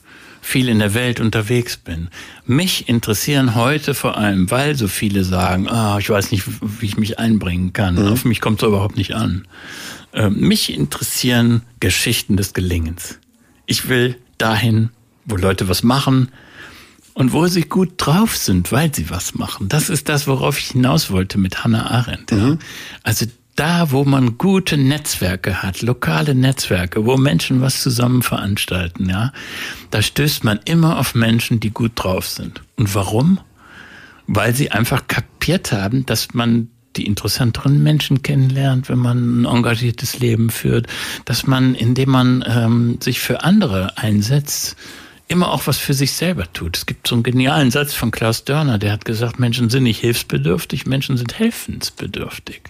[0.48, 2.08] viel in der Welt unterwegs bin.
[2.46, 6.44] Mich interessieren heute vor allem, weil so viele sagen, ah, ich weiß nicht,
[6.80, 7.96] wie ich mich einbringen kann.
[7.96, 8.08] Mhm.
[8.08, 9.46] Auf mich kommt es überhaupt nicht an.
[10.12, 13.18] Äh, mich interessieren Geschichten des Gelingens.
[13.66, 14.88] Ich will dahin,
[15.26, 16.30] wo Leute was machen,
[17.12, 19.68] und wo sie gut drauf sind, weil sie was machen.
[19.68, 22.30] Das ist das, worauf ich hinaus wollte mit Hannah Arendt.
[22.30, 22.60] Mhm.
[23.02, 23.26] Also
[23.58, 29.32] da, wo man gute Netzwerke hat, lokale Netzwerke, wo Menschen was zusammen veranstalten, ja,
[29.90, 32.62] da stößt man immer auf Menschen, die gut drauf sind.
[32.76, 33.40] Und warum?
[34.28, 40.20] Weil sie einfach kapiert haben, dass man die interessanteren Menschen kennenlernt, wenn man ein engagiertes
[40.20, 40.86] Leben führt,
[41.24, 44.76] dass man, indem man ähm, sich für andere einsetzt,
[45.26, 46.76] immer auch was für sich selber tut.
[46.76, 50.00] Es gibt so einen genialen Satz von Klaus Dörner, der hat gesagt, Menschen sind nicht
[50.00, 52.62] hilfsbedürftig, Menschen sind helfensbedürftig.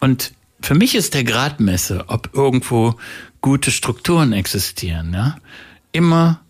[0.00, 2.96] Und für mich ist der Gradmesser, ob irgendwo
[3.40, 5.36] gute Strukturen existieren, ja,
[5.92, 6.40] immer,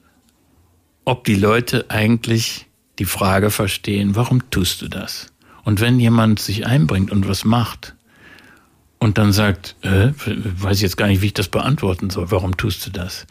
[1.04, 2.66] ob die Leute eigentlich
[2.98, 5.32] die Frage verstehen, warum tust du das?
[5.64, 7.94] Und wenn jemand sich einbringt und was macht
[8.98, 12.56] und dann sagt, äh, weiß ich jetzt gar nicht, wie ich das beantworten soll, warum
[12.56, 13.26] tust du das?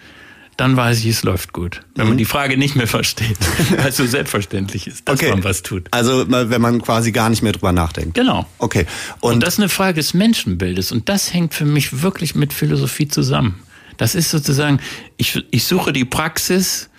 [0.58, 1.82] Dann weiß ich, es läuft gut.
[1.96, 2.10] Wenn mhm.
[2.12, 3.38] man die Frage nicht mehr versteht,
[3.78, 5.30] weil es so selbstverständlich ist, dass okay.
[5.30, 5.88] man was tut.
[5.92, 8.16] Also wenn man quasi gar nicht mehr drüber nachdenkt.
[8.16, 8.46] Genau.
[8.58, 8.88] Okay.
[9.20, 12.54] Und, und das ist eine Frage des Menschenbildes und das hängt für mich wirklich mit
[12.54, 13.62] Philosophie zusammen.
[13.98, 14.80] Das ist sozusagen,
[15.18, 16.90] ich, ich suche die Praxis,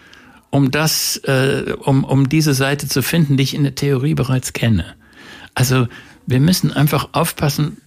[0.51, 4.53] um das, äh, um, um diese Seite zu finden, die ich in der Theorie bereits
[4.53, 4.95] kenne.
[5.55, 5.89] Also
[6.27, 7.79] wir müssen einfach aufpassen,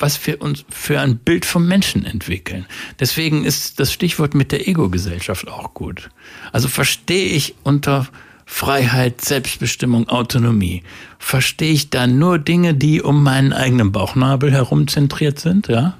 [0.00, 2.66] was wir uns für ein Bild vom Menschen entwickeln.
[2.98, 6.10] Deswegen ist das Stichwort mit der Ego-Gesellschaft auch gut.
[6.52, 8.08] Also verstehe ich unter
[8.46, 10.82] Freiheit, Selbstbestimmung, Autonomie,
[11.18, 15.96] verstehe ich da nur Dinge, die um meinen eigenen Bauchnabel herum zentriert sind, ja?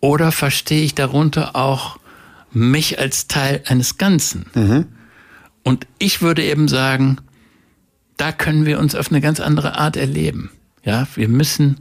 [0.00, 1.98] Oder verstehe ich darunter auch
[2.52, 4.46] mich als Teil eines Ganzen?
[4.54, 4.86] Mhm.
[5.62, 7.18] Und ich würde eben sagen,
[8.16, 10.50] da können wir uns auf eine ganz andere Art erleben.
[10.84, 11.78] Ja, wir müssen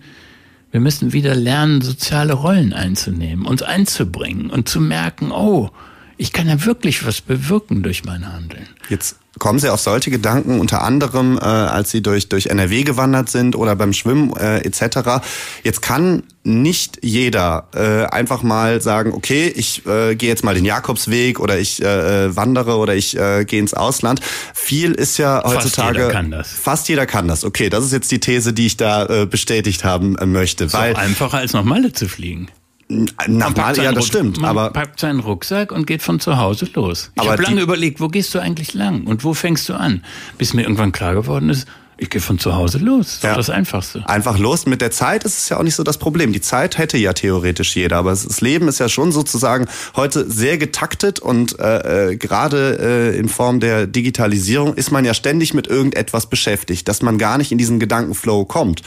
[0.74, 5.70] wir müssen wieder lernen, soziale Rollen einzunehmen, uns einzubringen und zu merken, oh,
[6.18, 8.68] ich kann ja wirklich was bewirken durch mein Handeln.
[8.90, 13.30] Jetzt kommen Sie auf solche Gedanken unter anderem, äh, als Sie durch, durch NRW gewandert
[13.30, 15.24] sind oder beim Schwimmen äh, etc.
[15.64, 20.66] Jetzt kann nicht jeder äh, einfach mal sagen, okay, ich äh, gehe jetzt mal den
[20.66, 24.20] Jakobsweg oder ich äh, äh wandere oder ich äh, gehe ins Ausland.
[24.54, 25.72] Viel ist ja heutzutage.
[25.72, 26.52] Fast jeder kann das.
[26.52, 27.44] Fast jeder kann das.
[27.44, 30.66] Okay, das ist jetzt die These, die ich da äh, bestätigt haben äh, möchte.
[30.66, 32.50] Ist weil einfacher als nach Malle zu fliegen.
[32.90, 34.40] Normal, ja, das stimmt.
[34.40, 37.12] Man aber packt seinen Rucksack und geht von zu Hause los.
[37.16, 40.04] Ich habe lange überlegt, wo gehst du eigentlich lang und wo fängst du an?
[40.38, 41.68] Bis mir irgendwann klar geworden ist,
[41.98, 43.20] ich gehe von zu Hause los.
[43.22, 43.30] Das ja.
[43.32, 44.04] ist das Einfachste.
[44.10, 44.66] Einfach los.
[44.66, 46.34] Mit der Zeit ist es ja auch nicht so das Problem.
[46.34, 50.58] Die Zeit hätte ja theoretisch jeder, aber das Leben ist ja schon sozusagen heute sehr
[50.58, 55.68] getaktet und äh, äh, gerade äh, in Form der Digitalisierung ist man ja ständig mit
[55.68, 58.82] irgendetwas beschäftigt, dass man gar nicht in diesen Gedankenflow kommt.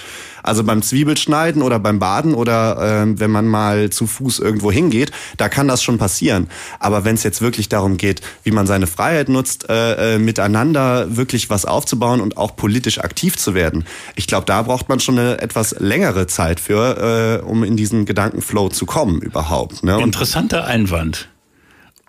[0.46, 5.10] Also beim Zwiebelschneiden oder beim Baden oder äh, wenn man mal zu Fuß irgendwo hingeht,
[5.36, 6.48] da kann das schon passieren.
[6.78, 11.16] Aber wenn es jetzt wirklich darum geht, wie man seine Freiheit nutzt, äh, äh, miteinander
[11.16, 15.18] wirklich was aufzubauen und auch politisch aktiv zu werden, ich glaube, da braucht man schon
[15.18, 19.82] eine etwas längere Zeit für, äh, um in diesen Gedankenflow zu kommen überhaupt.
[19.82, 20.00] Ne?
[20.00, 21.28] Interessanter Einwand.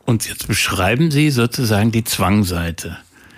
[0.05, 2.97] Und jetzt beschreiben Sie sozusagen die Zwangseite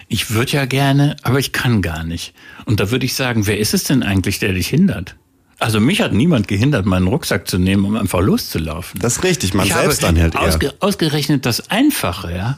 [0.09, 2.33] ich würde ja gerne, aber ich kann gar nicht.
[2.65, 5.15] Und da würde ich sagen, wer ist es denn eigentlich, der dich hindert?
[5.59, 8.99] Also mich hat niemand gehindert, meinen Rucksack zu nehmen, um einfach loszulaufen.
[8.99, 10.73] Das ist richtig, man ich selbst dann halt ausge eher.
[10.79, 12.57] Ausgerechnet das Einfache, ja,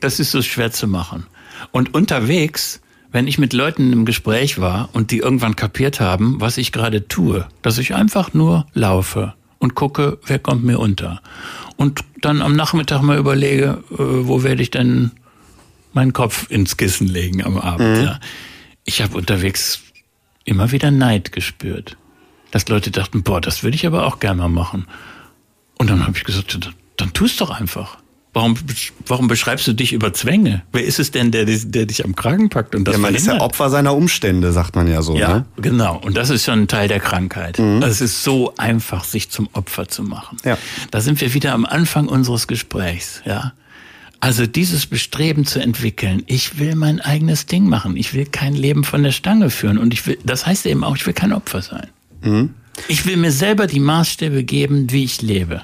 [0.00, 1.26] das ist so schwer zu machen.
[1.72, 6.56] Und unterwegs, wenn ich mit Leuten im Gespräch war und die irgendwann kapiert haben, was
[6.56, 11.20] ich gerade tue, dass ich einfach nur laufe und gucke, wer kommt mir unter.
[11.76, 15.12] Und dann am Nachmittag mal überlege, äh, wo werde ich denn
[15.94, 17.98] meinen Kopf ins Kissen legen am Abend.
[17.98, 18.04] Mhm.
[18.04, 18.20] Ja.
[18.84, 19.80] Ich habe unterwegs
[20.44, 21.96] immer wieder Neid gespürt.
[22.50, 24.86] Dass Leute dachten, boah, das würde ich aber auch gerne mal machen.
[25.78, 27.98] Und dann habe ich gesagt, dann tu es doch einfach.
[28.34, 28.56] Warum,
[29.06, 30.62] warum beschreibst du dich über Zwänge?
[30.72, 33.34] Wer ist es denn, der, der dich am Kragen packt und das Ja, man verhindert?
[33.34, 35.16] ist ja Opfer seiner Umstände, sagt man ja so.
[35.16, 35.44] Ja, ne?
[35.58, 35.98] genau.
[35.98, 37.58] Und das ist schon ein Teil der Krankheit.
[37.58, 37.82] Mhm.
[37.82, 40.38] Es ist so einfach, sich zum Opfer zu machen.
[40.44, 40.56] Ja.
[40.90, 43.20] Da sind wir wieder am Anfang unseres Gesprächs.
[43.26, 43.52] Ja,
[44.22, 48.84] also dieses Bestreben zu entwickeln, ich will mein eigenes Ding machen, ich will kein Leben
[48.84, 51.60] von der Stange führen und ich will, das heißt eben auch, ich will kein Opfer
[51.60, 51.88] sein.
[52.22, 52.54] Mhm.
[52.86, 55.62] Ich will mir selber die Maßstäbe geben, wie ich lebe.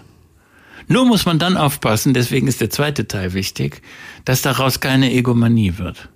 [0.89, 3.81] Nur muss man dann aufpassen, deswegen ist der zweite Teil wichtig,
[4.25, 6.09] dass daraus keine Egomanie wird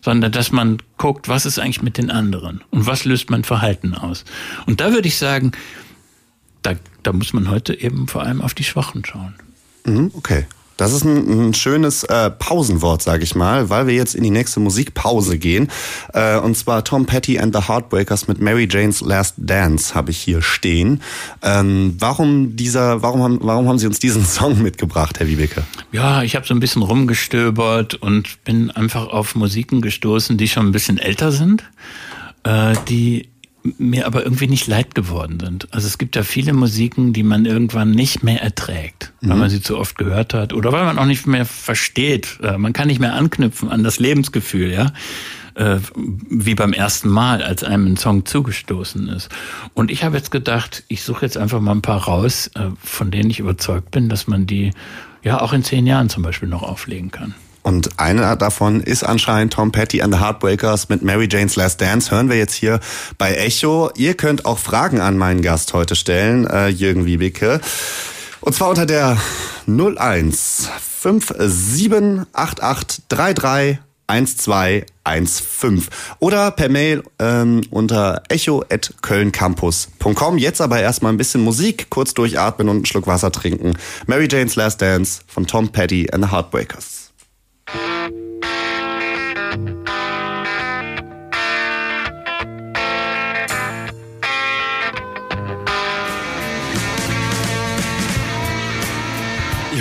[0.00, 3.94] sondern dass man guckt, was ist eigentlich mit den anderen und was löst mein Verhalten
[3.94, 4.24] aus.
[4.64, 5.52] Und da würde ich sagen,
[6.62, 9.34] da, da muss man heute eben vor allem auf die Schwachen schauen.
[9.84, 10.46] Mhm, okay.
[10.78, 14.30] Das ist ein, ein schönes äh, Pausenwort, sage ich mal, weil wir jetzt in die
[14.30, 15.68] nächste Musikpause gehen.
[16.14, 20.18] Äh, und zwar Tom Petty and the Heartbreakers mit Mary Jane's Last Dance habe ich
[20.18, 21.02] hier stehen.
[21.42, 25.64] Ähm, warum dieser, warum haben, warum haben Sie uns diesen Song mitgebracht, Herr Wiebeke?
[25.90, 30.66] Ja, ich habe so ein bisschen rumgestöbert und bin einfach auf Musiken gestoßen, die schon
[30.66, 31.64] ein bisschen älter sind,
[32.44, 33.28] äh, die
[33.78, 35.68] mir aber irgendwie nicht leid geworden sind.
[35.72, 39.40] Also es gibt ja viele Musiken, die man irgendwann nicht mehr erträgt, weil mhm.
[39.40, 42.38] man sie zu oft gehört hat oder weil man auch nicht mehr versteht.
[42.42, 44.92] Äh, man kann nicht mehr anknüpfen an das Lebensgefühl, ja
[45.58, 45.78] äh,
[46.30, 49.28] wie beim ersten Mal, als einem ein Song zugestoßen ist.
[49.74, 53.10] Und ich habe jetzt gedacht, ich suche jetzt einfach mal ein paar raus, äh, von
[53.10, 54.70] denen ich überzeugt bin, dass man die
[55.22, 57.34] ja auch in zehn Jahren zum Beispiel noch auflegen kann.
[57.68, 62.10] Und einer davon ist anscheinend Tom Petty and the Heartbreakers mit Mary Jane's Last Dance.
[62.10, 62.80] Hören wir jetzt hier
[63.18, 63.90] bei Echo.
[63.94, 67.60] Ihr könnt auch Fragen an meinen Gast heute stellen, äh, Jürgen Wiebeke.
[68.40, 69.18] Und zwar unter der
[69.66, 75.88] 01 578833 1215
[76.20, 80.38] oder per Mail ähm, unter echo@kölncampus.com.
[80.38, 83.74] Jetzt aber erstmal ein bisschen Musik, kurz durchatmen und einen Schluck Wasser trinken.
[84.06, 86.97] Mary Jane's Last Dance von Tom Petty and the Heartbreakers.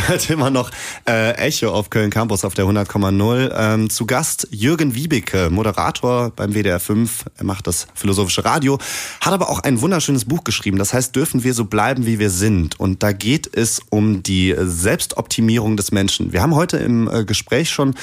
[0.07, 0.69] Hört immer noch
[1.07, 3.51] äh, Echo auf Köln Campus auf der 100,0.
[3.55, 7.25] Ähm, zu Gast Jürgen Wiebeke, Moderator beim WDR 5.
[7.37, 8.79] Er macht das philosophische Radio,
[9.21, 10.77] hat aber auch ein wunderschönes Buch geschrieben.
[10.77, 12.79] Das heißt, dürfen wir so bleiben, wie wir sind.
[12.79, 16.33] Und da geht es um die Selbstoptimierung des Menschen.
[16.33, 17.95] Wir haben heute im äh, Gespräch schon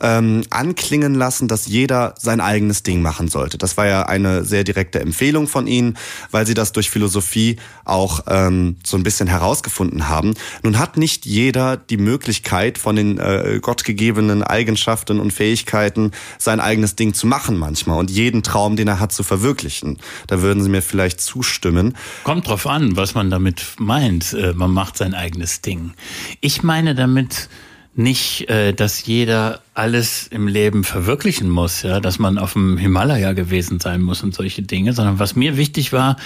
[0.00, 3.58] ähm, anklingen lassen, dass jeder sein eigenes Ding machen sollte.
[3.58, 5.98] Das war ja eine sehr direkte Empfehlung von Ihnen,
[6.30, 10.34] weil Sie das durch Philosophie auch ähm, so ein bisschen herausgefunden haben.
[10.62, 16.96] Nun hat nicht jeder die Möglichkeit, von den äh, gottgegebenen Eigenschaften und Fähigkeiten sein eigenes
[16.96, 19.98] Ding zu machen manchmal und jeden Traum, den er hat, zu verwirklichen.
[20.26, 21.96] Da würden Sie mir vielleicht zustimmen.
[22.24, 24.32] Kommt drauf an, was man damit meint.
[24.32, 25.92] Äh, man macht sein eigenes Ding.
[26.40, 27.48] Ich meine damit
[27.94, 33.32] nicht, äh, dass jeder alles im Leben verwirklichen muss, ja, dass man auf dem Himalaya
[33.32, 36.16] gewesen sein muss und solche Dinge, sondern was mir wichtig war,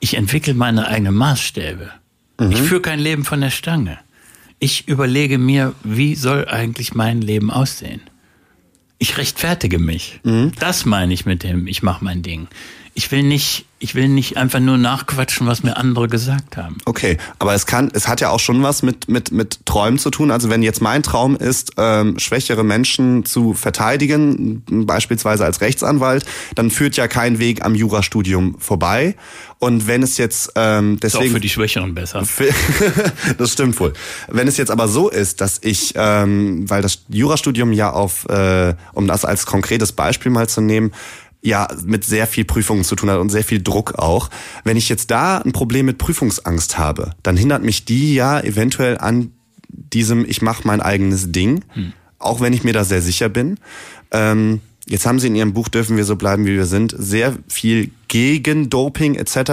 [0.00, 1.90] ich entwickle meine eigenen Maßstäbe.
[2.40, 2.50] Mhm.
[2.50, 3.98] Ich führe kein Leben von der Stange
[4.62, 8.00] ich überlege mir, wie soll eigentlich mein Leben aussehen?
[8.98, 10.20] Ich rechtfertige mich.
[10.22, 10.52] Mhm.
[10.60, 12.46] Das meine ich mit dem, ich mache mein Ding.
[12.94, 16.78] Ich will nicht ich will nicht einfach nur nachquatschen, was mir andere gesagt haben.
[16.84, 20.10] Okay, aber es kann, es hat ja auch schon was mit mit mit Träumen zu
[20.10, 20.30] tun.
[20.30, 26.24] Also wenn jetzt mein Traum ist, ähm, schwächere Menschen zu verteidigen, beispielsweise als Rechtsanwalt,
[26.54, 29.16] dann führt ja kein Weg am Jurastudium vorbei.
[29.58, 32.22] Und wenn es jetzt ähm, deswegen ist auch für die Schwächeren besser.
[33.38, 33.94] das stimmt wohl.
[34.28, 38.74] Wenn es jetzt aber so ist, dass ich, ähm, weil das Jurastudium ja auf, äh,
[38.92, 40.92] um das als konkretes Beispiel mal zu nehmen,
[41.42, 44.30] ja mit sehr viel Prüfungen zu tun hat und sehr viel Druck auch.
[44.64, 48.96] Wenn ich jetzt da ein Problem mit Prüfungsangst habe, dann hindert mich die ja eventuell
[48.98, 49.32] an
[49.68, 51.92] diesem ich mache mein eigenes Ding, hm.
[52.18, 53.58] auch wenn ich mir da sehr sicher bin.
[54.10, 54.60] Ähm,
[54.92, 57.92] Jetzt haben Sie in Ihrem Buch Dürfen wir so bleiben, wie wir sind, sehr viel
[58.08, 59.36] gegen Doping etc.
[59.36, 59.46] Äh,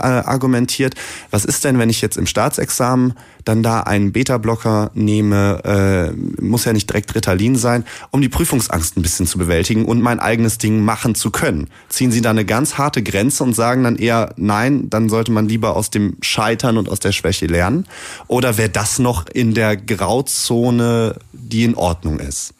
[0.00, 0.94] argumentiert.
[1.30, 3.12] Was ist denn, wenn ich jetzt im Staatsexamen
[3.44, 8.96] dann da einen Beta-Blocker nehme, äh, muss ja nicht direkt Ritalin sein, um die Prüfungsangst
[8.96, 11.68] ein bisschen zu bewältigen und mein eigenes Ding machen zu können?
[11.90, 15.50] Ziehen Sie da eine ganz harte Grenze und sagen dann eher, nein, dann sollte man
[15.50, 17.86] lieber aus dem Scheitern und aus der Schwäche lernen?
[18.26, 22.54] Oder wäre das noch in der Grauzone, die in Ordnung ist?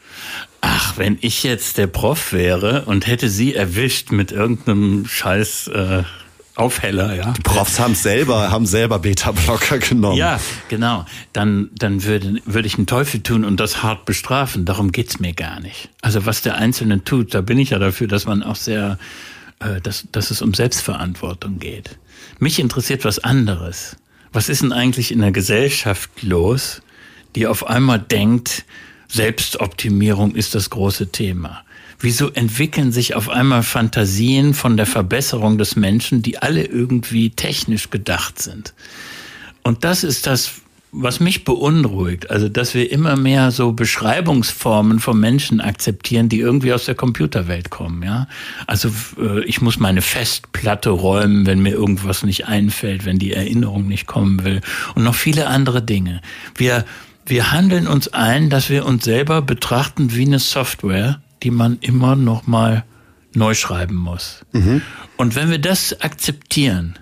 [0.60, 6.02] Ach, wenn ich jetzt der Prof wäre und hätte sie erwischt mit irgendeinem Scheiß äh,
[6.58, 7.30] Aufheller, ja.
[7.30, 10.16] Die Profs haben selber, haben selber Beta-Blocker genommen.
[10.16, 11.06] Ja, genau.
[11.32, 14.64] Dann, dann würde, würde ich einen Teufel tun und das hart bestrafen.
[14.64, 15.88] Darum geht's mir gar nicht.
[16.02, 18.98] Also was der Einzelne tut, da bin ich ja dafür, dass man auch sehr,
[19.60, 21.96] äh, dass, dass es um Selbstverantwortung geht.
[22.40, 23.96] Mich interessiert was anderes.
[24.32, 26.82] Was ist denn eigentlich in der Gesellschaft los,
[27.36, 28.64] die auf einmal denkt,
[29.08, 31.64] Selbstoptimierung ist das große Thema.
[32.00, 37.90] Wieso entwickeln sich auf einmal Fantasien von der Verbesserung des Menschen, die alle irgendwie technisch
[37.90, 38.72] gedacht sind?
[39.64, 40.52] Und das ist das,
[40.92, 42.30] was mich beunruhigt.
[42.30, 47.70] Also, dass wir immer mehr so Beschreibungsformen von Menschen akzeptieren, die irgendwie aus der Computerwelt
[47.70, 48.26] kommen, ja.
[48.66, 48.90] Also,
[49.20, 54.06] äh, ich muss meine Festplatte räumen, wenn mir irgendwas nicht einfällt, wenn die Erinnerung nicht
[54.06, 54.61] kommen will
[54.94, 56.22] und noch viele andere Dinge.
[56.54, 56.84] Wir
[57.29, 62.16] wir handeln uns ein, dass wir uns selber betrachten wie eine Software die man immer
[62.16, 62.85] noch mal
[63.35, 64.45] neu schreiben muss.
[65.16, 66.99] Und wenn wir das akzeptieren,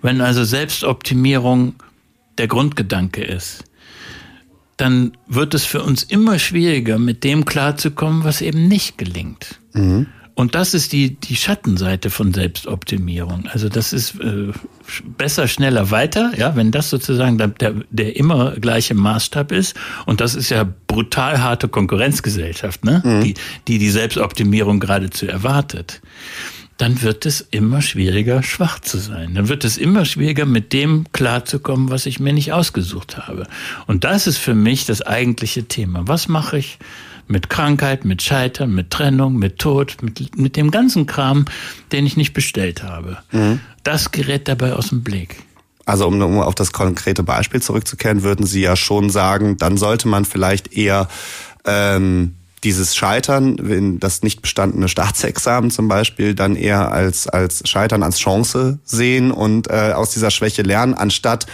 [0.00, 1.74] wenn also Selbstoptimierung
[2.38, 3.64] der Grundgedanke ist,
[4.76, 9.60] dann wird es für uns immer schwieriger, mit dem klarzukommen, was eben nicht gelingt.
[10.34, 13.48] Und das ist die, die Schattenseite von Selbstoptimierung.
[13.52, 14.52] Also das ist äh,
[15.04, 19.76] besser, schneller, weiter, ja, wenn das sozusagen der, der, der immer gleiche Maßstab ist.
[20.06, 23.02] Und das ist ja brutal harte Konkurrenzgesellschaft, ne?
[23.22, 23.34] Die,
[23.68, 26.00] die die Selbstoptimierung geradezu erwartet.
[26.78, 29.34] Dann wird es immer schwieriger, schwach zu sein.
[29.34, 33.46] Dann wird es immer schwieriger, mit dem klarzukommen, was ich mir nicht ausgesucht habe.
[33.86, 36.08] Und das ist für mich das eigentliche Thema.
[36.08, 36.78] Was mache ich?
[37.32, 41.46] Mit Krankheit, mit Scheitern, mit Trennung, mit Tod, mit, mit dem ganzen Kram,
[41.90, 43.18] den ich nicht bestellt habe.
[43.82, 45.42] Das gerät dabei aus dem Blick.
[45.84, 50.06] Also um, um auf das konkrete Beispiel zurückzukehren, würden Sie ja schon sagen, dann sollte
[50.06, 51.08] man vielleicht eher
[51.64, 58.02] ähm, dieses Scheitern, wenn das nicht bestandene Staatsexamen zum Beispiel, dann eher als, als Scheitern
[58.04, 61.46] als Chance sehen und äh, aus dieser Schwäche lernen, anstatt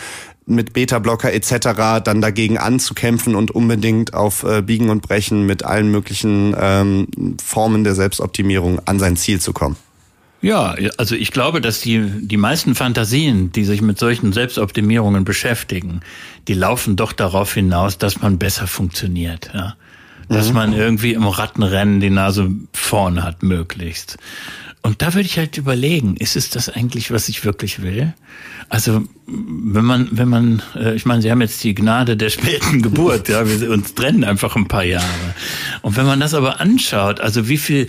[0.48, 2.02] mit Beta-Blocker etc.
[2.04, 7.08] dann dagegen anzukämpfen und unbedingt auf äh, Biegen und Brechen mit allen möglichen ähm,
[7.42, 9.76] Formen der Selbstoptimierung an sein Ziel zu kommen.
[10.40, 16.00] Ja, also ich glaube, dass die, die meisten Fantasien, die sich mit solchen Selbstoptimierungen beschäftigen,
[16.46, 19.50] die laufen doch darauf hinaus, dass man besser funktioniert.
[19.52, 19.74] Ja?
[20.28, 24.18] Dass man irgendwie im Rattenrennen die Nase vorn hat, möglichst.
[24.82, 28.14] Und da würde ich halt überlegen, ist es das eigentlich, was ich wirklich will?
[28.68, 32.82] Also wenn man, wenn man, äh, ich meine, Sie haben jetzt die Gnade der späten
[32.82, 35.34] Geburt, ja, wir uns trennen einfach ein paar Jahre.
[35.82, 37.88] Und wenn man das aber anschaut, also wie viel,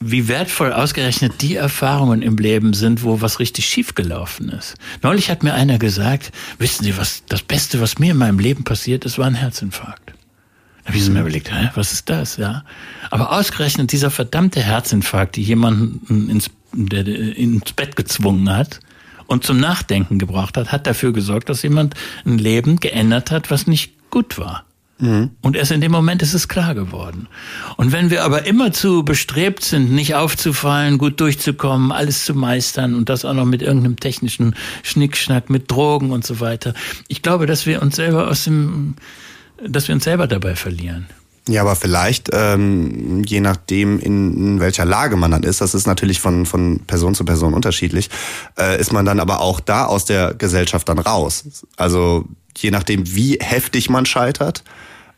[0.00, 4.74] wie wertvoll ausgerechnet die Erfahrungen im Leben sind, wo was richtig schiefgelaufen ist.
[5.02, 8.64] Neulich hat mir einer gesagt, wissen Sie, was das Beste, was mir in meinem Leben
[8.64, 10.12] passiert ist, war ein Herzinfarkt.
[10.84, 12.64] Da habe ich mir überlegt, hä, was ist das, ja?
[13.10, 18.80] Aber ausgerechnet dieser verdammte Herzinfarkt, die jemanden ins, der, ins Bett gezwungen hat
[19.26, 21.94] und zum Nachdenken gebracht hat, hat dafür gesorgt, dass jemand
[22.26, 24.64] ein Leben geändert hat, was nicht gut war.
[25.42, 27.26] Und erst in dem Moment ist es klar geworden.
[27.76, 33.08] Und wenn wir aber immerzu bestrebt sind, nicht aufzufallen, gut durchzukommen, alles zu meistern und
[33.08, 36.74] das auch noch mit irgendeinem technischen Schnickschnack, mit Drogen und so weiter,
[37.08, 38.94] ich glaube, dass wir uns selber aus dem,
[39.62, 41.06] dass wir uns selber dabei verlieren.
[41.46, 45.86] Ja, aber vielleicht, ähm, je nachdem, in, in welcher Lage man dann ist, das ist
[45.86, 48.08] natürlich von, von Person zu Person unterschiedlich,
[48.58, 51.44] äh, ist man dann aber auch da aus der Gesellschaft dann raus.
[51.76, 52.24] Also
[52.56, 54.64] je nachdem, wie heftig man scheitert,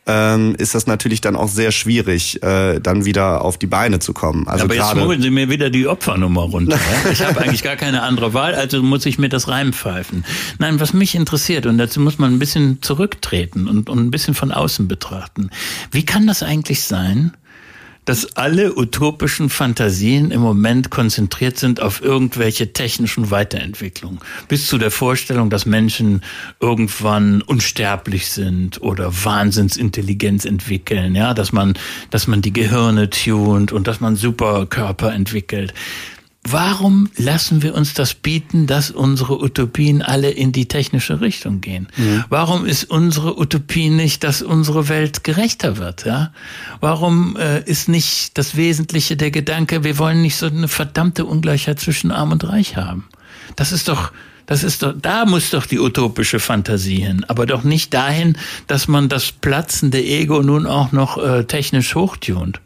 [0.07, 4.13] ähm, ist das natürlich dann auch sehr schwierig, äh, dann wieder auf die Beine zu
[4.13, 4.47] kommen.
[4.47, 6.77] Also Aber jetzt schmuggeln Sie mir wieder die Opfernummer runter.
[6.77, 7.11] Ja?
[7.11, 10.23] Ich habe eigentlich gar keine andere Wahl, also muss ich mir das reinpfeifen.
[10.59, 14.33] Nein, was mich interessiert, und dazu muss man ein bisschen zurücktreten und, und ein bisschen
[14.33, 15.49] von außen betrachten.
[15.91, 17.33] Wie kann das eigentlich sein,
[18.07, 24.19] dass alle utopischen Fantasien im Moment konzentriert sind auf irgendwelche technischen Weiterentwicklungen.
[24.47, 26.21] Bis zu der Vorstellung, dass Menschen
[26.61, 31.73] irgendwann unsterblich sind oder Wahnsinnsintelligenz entwickeln, ja, dass man,
[32.09, 35.73] dass man die Gehirne tunt und dass man Superkörper entwickelt.
[36.49, 41.89] Warum lassen wir uns das bieten, dass unsere Utopien alle in die technische Richtung gehen?
[42.29, 46.05] Warum ist unsere Utopie nicht, dass unsere Welt gerechter wird?
[46.05, 46.31] Ja?
[46.79, 51.81] Warum äh, ist nicht das Wesentliche der Gedanke, wir wollen nicht so eine verdammte Ungleichheit
[51.81, 53.09] zwischen Arm und Reich haben?
[53.57, 54.13] Das ist doch,
[54.45, 58.37] das ist doch, da muss doch die utopische Fantasie hin, aber doch nicht dahin,
[58.67, 62.61] dass man das platzende Ego nun auch noch äh, technisch hochtunt.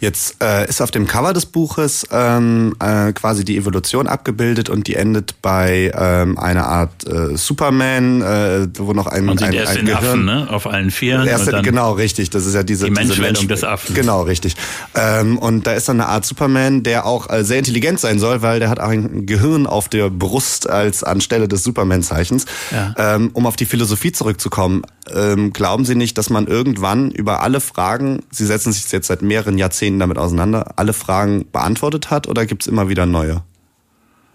[0.00, 4.86] Jetzt äh, ist auf dem Cover des Buches ähm, äh, quasi die Evolution abgebildet und
[4.86, 9.52] die endet bei ähm, einer Art äh, Superman, äh, wo noch ein, Man sieht ein,
[9.52, 10.04] erst ein den Gehirn.
[10.04, 10.46] Affen, ne?
[10.50, 11.26] Auf allen Vieren.
[11.26, 12.30] Erst, und dann genau, richtig.
[12.30, 13.94] Das ist ja diese die Menschwerdung Mensch- des Affen.
[13.94, 14.54] Genau, richtig.
[14.94, 18.42] Ähm, und da ist dann eine Art Superman, der auch äh, sehr intelligent sein soll,
[18.42, 22.46] weil der hat auch ein Gehirn auf der Brust als anstelle des Superman-Zeichens.
[22.70, 22.94] Ja.
[22.96, 24.82] Ähm, um auf die Philosophie zurückzukommen,
[25.14, 29.22] ähm, glauben Sie nicht, dass man irgendwann über alle Fragen, Sie setzen sich jetzt seit
[29.22, 33.42] mehreren Jahrzehnten damit auseinander, alle Fragen beantwortet hat oder gibt es immer wieder neue?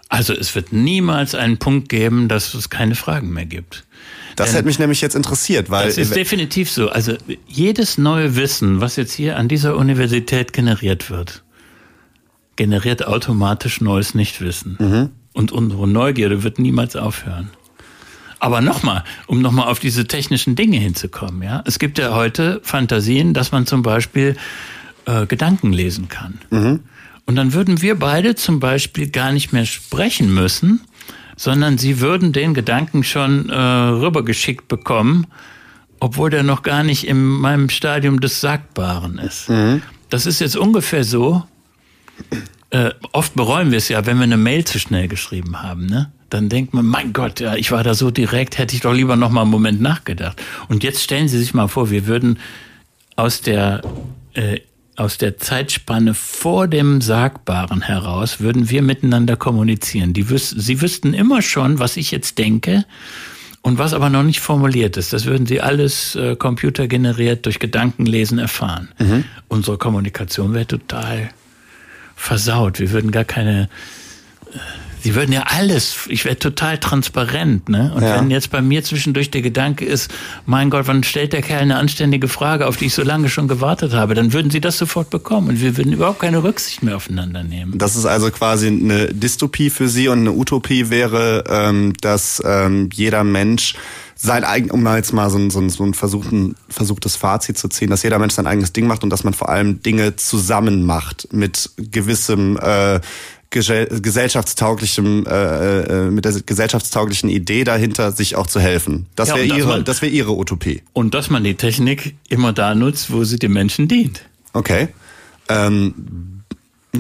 [0.10, 3.86] Also es wird niemals einen Punkt geben, dass es keine Fragen mehr gibt.
[4.36, 6.90] Das Denn- hätte mich nämlich jetzt interessiert, weil Das ist definitiv so.
[6.90, 7.16] Also
[7.48, 11.44] jedes neue Wissen, was jetzt hier an dieser Universität generiert wird,
[12.56, 15.12] generiert automatisch neues Nichtwissen.
[15.34, 17.50] Und unsere Neugierde wird niemals aufhören.
[18.40, 21.64] Aber nochmal, um nochmal auf diese technischen Dinge hinzukommen, ja.
[21.66, 24.36] Es gibt ja heute Fantasien, dass man zum Beispiel
[25.06, 26.40] äh, Gedanken lesen kann.
[27.26, 30.82] Und dann würden wir beide zum Beispiel gar nicht mehr sprechen müssen,
[31.38, 35.28] sondern sie würden den Gedanken schon äh, rübergeschickt bekommen
[36.00, 39.50] obwohl der noch gar nicht in meinem Stadium des Sagbaren ist.
[40.10, 41.44] Das ist jetzt ungefähr so.
[42.70, 46.12] Äh, oft bereuen wir es ja, wenn wir eine Mail zu schnell geschrieben haben, ne?
[46.30, 49.16] Dann denkt man, mein Gott, ja, ich war da so direkt, hätte ich doch lieber
[49.16, 50.42] noch mal einen Moment nachgedacht.
[50.68, 52.40] Und jetzt stellen Sie sich mal vor, wir würden
[53.16, 53.82] aus der
[54.34, 54.60] äh,
[54.96, 60.14] aus der Zeitspanne vor dem Sagbaren heraus würden wir miteinander kommunizieren.
[60.14, 62.86] Die wüs Sie wüssten immer schon, was ich jetzt denke
[63.62, 65.12] und was aber noch nicht formuliert ist.
[65.12, 68.90] Das würden Sie alles äh, computergeneriert durch Gedankenlesen erfahren.
[69.48, 71.30] Unsere Kommunikation wäre total
[72.16, 72.80] versaut.
[72.80, 73.70] Wir würden gar keine
[74.54, 74.58] äh,
[75.06, 77.92] Sie würden ja alles, ich wäre total transparent, ne?
[77.94, 78.16] Und Ja.
[78.16, 80.12] wenn jetzt bei mir zwischendurch der Gedanke ist,
[80.48, 83.48] mein Gott, wann stellt der Kerl eine anständige Frage, auf die ich so lange schon
[83.48, 86.96] gewartet habe, dann würden Sie das sofort bekommen und wir würden überhaupt keine Rücksicht mehr
[86.96, 87.78] aufeinander nehmen.
[87.78, 92.90] Das ist also quasi eine Dystopie für Sie und eine Utopie wäre, ähm, dass ähm,
[92.92, 93.76] jeder Mensch
[94.18, 97.58] sein eigen, um mal jetzt mal so ein, so ein, so ein versuchten, versuchtes Fazit
[97.58, 100.16] zu ziehen, dass jeder Mensch sein eigenes Ding macht und dass man vor allem Dinge
[100.16, 103.02] zusammen macht mit gewissem äh,
[103.56, 109.06] gesell- gesellschaftstauglichem, äh, äh, mit der gesellschaftstauglichen Idee dahinter, sich auch zu helfen.
[109.16, 110.82] Das Ja, wäre ihre, man- das wäre ihre Utopie.
[110.94, 114.22] Und dass man die Technik immer da nutzt, wo sie dem Menschen dient.
[114.54, 114.90] Okay.
[115.50, 116.42] Ähm,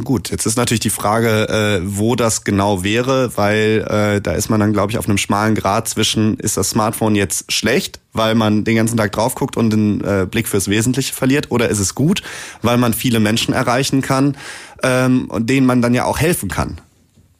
[0.03, 4.49] gut, jetzt ist natürlich die Frage, äh, wo das genau wäre, weil äh, da ist
[4.49, 8.35] man dann, glaube ich, auf einem schmalen Grad zwischen, ist das Smartphone jetzt schlecht, weil
[8.35, 11.79] man den ganzen Tag drauf guckt und den äh, Blick fürs Wesentliche verliert, oder ist
[11.79, 12.21] es gut,
[12.61, 14.37] weil man viele Menschen erreichen kann
[14.83, 16.79] ähm, und denen man dann ja auch helfen kann.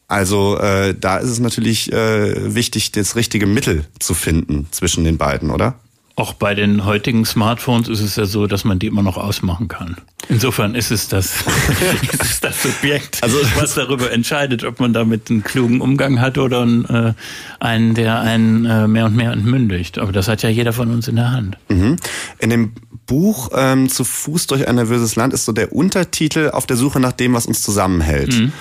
[0.08, 5.18] Also äh, da ist es natürlich äh, wichtig, das richtige Mittel zu finden zwischen den
[5.18, 5.76] beiden, oder?
[6.18, 9.68] Auch bei den heutigen Smartphones ist es ja so, dass man die immer noch ausmachen
[9.68, 9.98] kann.
[10.30, 11.34] Insofern ist es das,
[12.14, 16.38] ist es das Subjekt, Also- was darüber entscheidet, ob man damit einen klugen Umgang hat
[16.38, 17.14] oder einen, äh,
[17.60, 19.98] einen der einen äh, mehr und mehr entmündigt.
[19.98, 21.58] Aber das hat ja jeder von uns in der Hand.
[21.68, 21.98] Mhm.
[22.40, 22.72] In dem
[23.06, 27.00] Buch ähm, Zu Fuß durch ein nervöses Land ist so der Untertitel auf der Suche
[27.00, 28.52] nach dem, was uns zusammenhält.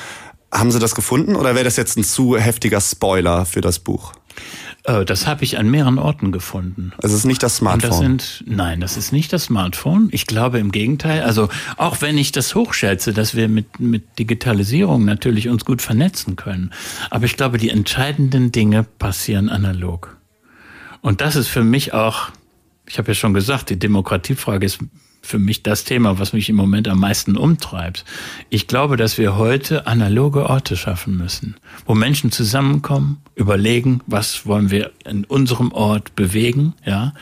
[0.52, 4.12] Haben Sie das gefunden oder wäre das jetzt ein zu heftiger Spoiler für das Buch?
[4.84, 6.92] Äh, das habe ich an mehreren Orten gefunden.
[7.02, 8.18] Es ist nicht das Und das Smartphone.
[8.18, 10.08] sind, nein, das ist nicht das Smartphone.
[10.12, 11.22] Ich glaube im Gegenteil.
[11.22, 16.36] Also auch wenn ich das hochschätze, dass wir mit, mit Digitalisierung natürlich uns gut vernetzen
[16.36, 16.70] können.
[17.10, 20.16] Aber ich glaube, die entscheidenden Dinge passieren analog.
[21.00, 22.28] Und das ist für mich auch,
[22.86, 24.78] ich habe ja schon gesagt, die Demokratiefrage ist
[25.22, 28.04] für mich das Thema, was mich im Moment am meisten umtreibt.
[28.50, 31.56] Ich glaube, dass wir heute analoge Orte schaffen müssen,
[31.86, 37.14] wo Menschen zusammenkommen, überlegen, was wollen wir in unserem Ort bewegen, ja,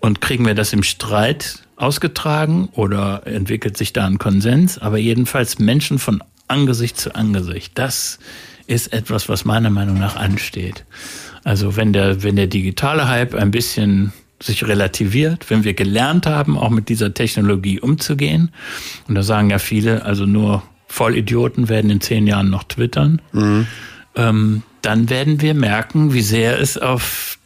[0.00, 5.58] und kriegen wir das im Streit ausgetragen oder entwickelt sich da ein Konsens, aber jedenfalls
[5.58, 7.72] Menschen von Angesicht zu Angesicht.
[7.76, 8.18] Das
[8.66, 10.84] ist etwas, was meiner Meinung nach ansteht.
[11.44, 16.56] Also wenn der, wenn der digitale Hype ein bisschen sich relativiert, wenn wir gelernt haben,
[16.56, 18.50] auch mit dieser Technologie umzugehen,
[19.08, 23.20] und da sagen ja viele, also nur Vollidioten werden in zehn Jahren noch twittern,
[24.14, 27.38] ähm, dann werden wir merken, wie sehr es auf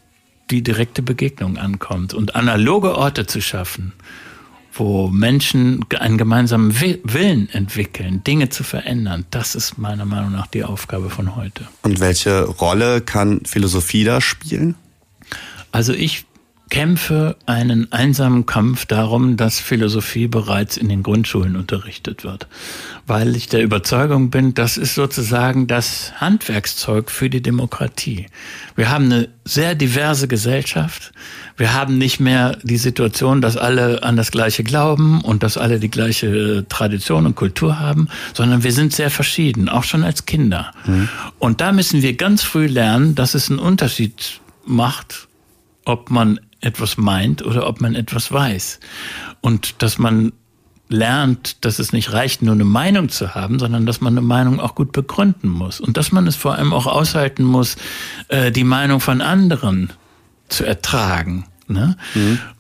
[0.51, 3.95] die direkte Begegnung ankommt und analoge Orte zu schaffen,
[4.74, 9.24] wo Menschen einen gemeinsamen Wi- Willen entwickeln, Dinge zu verändern.
[9.30, 11.66] Das ist meiner Meinung nach die Aufgabe von heute.
[11.82, 14.74] Und welche Rolle kann Philosophie da spielen?
[15.72, 16.26] Also ich
[16.73, 22.47] kämpfe einen einsamen Kampf darum, dass Philosophie bereits in den Grundschulen unterrichtet wird,
[23.07, 28.25] weil ich der Überzeugung bin, das ist sozusagen das Handwerkszeug für die Demokratie.
[28.75, 31.12] Wir haben eine sehr diverse Gesellschaft.
[31.59, 35.79] Wir haben nicht mehr die Situation, dass alle an das Gleiche glauben und dass alle
[35.79, 40.73] die gleiche Tradition und Kultur haben, sondern wir sind sehr verschieden, auch schon als Kinder.
[41.39, 45.29] Und da müssen wir ganz früh lernen, dass es einen Unterschied macht,
[45.85, 48.81] ob man etwas meint oder ob man etwas weiß.
[49.41, 50.33] Und dass man
[50.89, 54.61] lernt, dass es nicht reicht, nur eine Meinung zu haben, sondern dass man eine Meinung
[54.61, 55.81] auch gut begründen muss.
[55.81, 57.77] Und dass man es vor allem auch aushalten muss,
[58.29, 59.93] äh, die Meinung von anderen
[60.49, 61.47] zu ertragen.
[61.67, 61.97] Ne?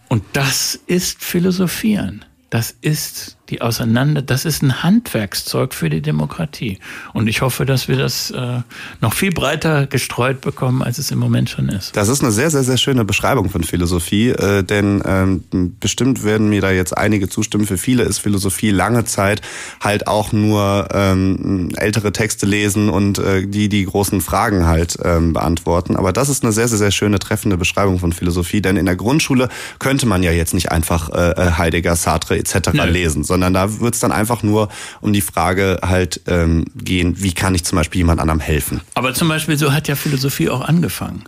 [0.08, 2.24] Und das ist Philosophieren.
[2.50, 6.78] Das ist die Auseinander, das ist ein Handwerkszeug für die Demokratie.
[7.12, 8.60] Und ich hoffe, dass wir das äh,
[9.00, 11.96] noch viel breiter gestreut bekommen, als es im Moment schon ist.
[11.96, 15.44] Das ist eine sehr, sehr, sehr schöne Beschreibung von Philosophie, äh, denn ähm,
[15.80, 17.66] bestimmt werden mir da jetzt einige zustimmen.
[17.66, 19.42] Für viele ist Philosophie lange Zeit
[19.80, 25.32] halt auch nur ähm, ältere Texte lesen und äh, die die großen Fragen halt ähm,
[25.32, 25.96] beantworten.
[25.96, 28.96] Aber das ist eine sehr, sehr, sehr schöne, treffende Beschreibung von Philosophie, denn in der
[28.96, 29.48] Grundschule
[29.80, 32.72] könnte man ja jetzt nicht einfach äh, Heidegger, Sartre etc.
[32.72, 32.84] Nö.
[32.84, 34.68] lesen, sondern da wird es dann einfach nur
[35.00, 38.82] um die Frage halt ähm, gehen, wie kann ich zum Beispiel jemand anderem helfen.
[38.94, 41.24] Aber zum Beispiel so hat ja Philosophie auch angefangen.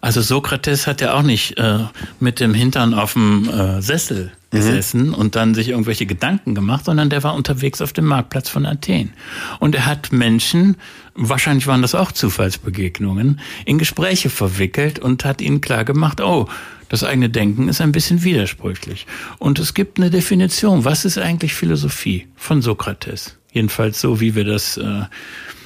[0.00, 1.78] Also Sokrates hat ja auch nicht äh,
[2.20, 5.14] mit dem Hintern auf dem äh, Sessel gesessen mhm.
[5.14, 9.12] und dann sich irgendwelche Gedanken gemacht, sondern der war unterwegs auf dem Marktplatz von Athen.
[9.58, 10.76] Und er hat Menschen,
[11.14, 16.48] wahrscheinlich waren das auch Zufallsbegegnungen, in Gespräche verwickelt und hat ihnen klar gemacht, oh,
[16.92, 19.06] das eigene Denken ist ein bisschen widersprüchlich.
[19.38, 20.84] Und es gibt eine Definition.
[20.84, 23.38] Was ist eigentlich Philosophie von Sokrates?
[23.50, 25.04] Jedenfalls so, wie wir das äh,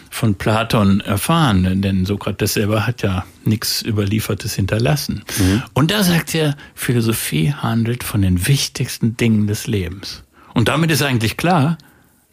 [0.08, 5.24] von Platon erfahren, denn Sokrates selber hat ja nichts Überliefertes hinterlassen.
[5.36, 5.64] Mhm.
[5.74, 10.22] Und da sagt er, Philosophie handelt von den wichtigsten Dingen des Lebens.
[10.54, 11.76] Und damit ist eigentlich klar,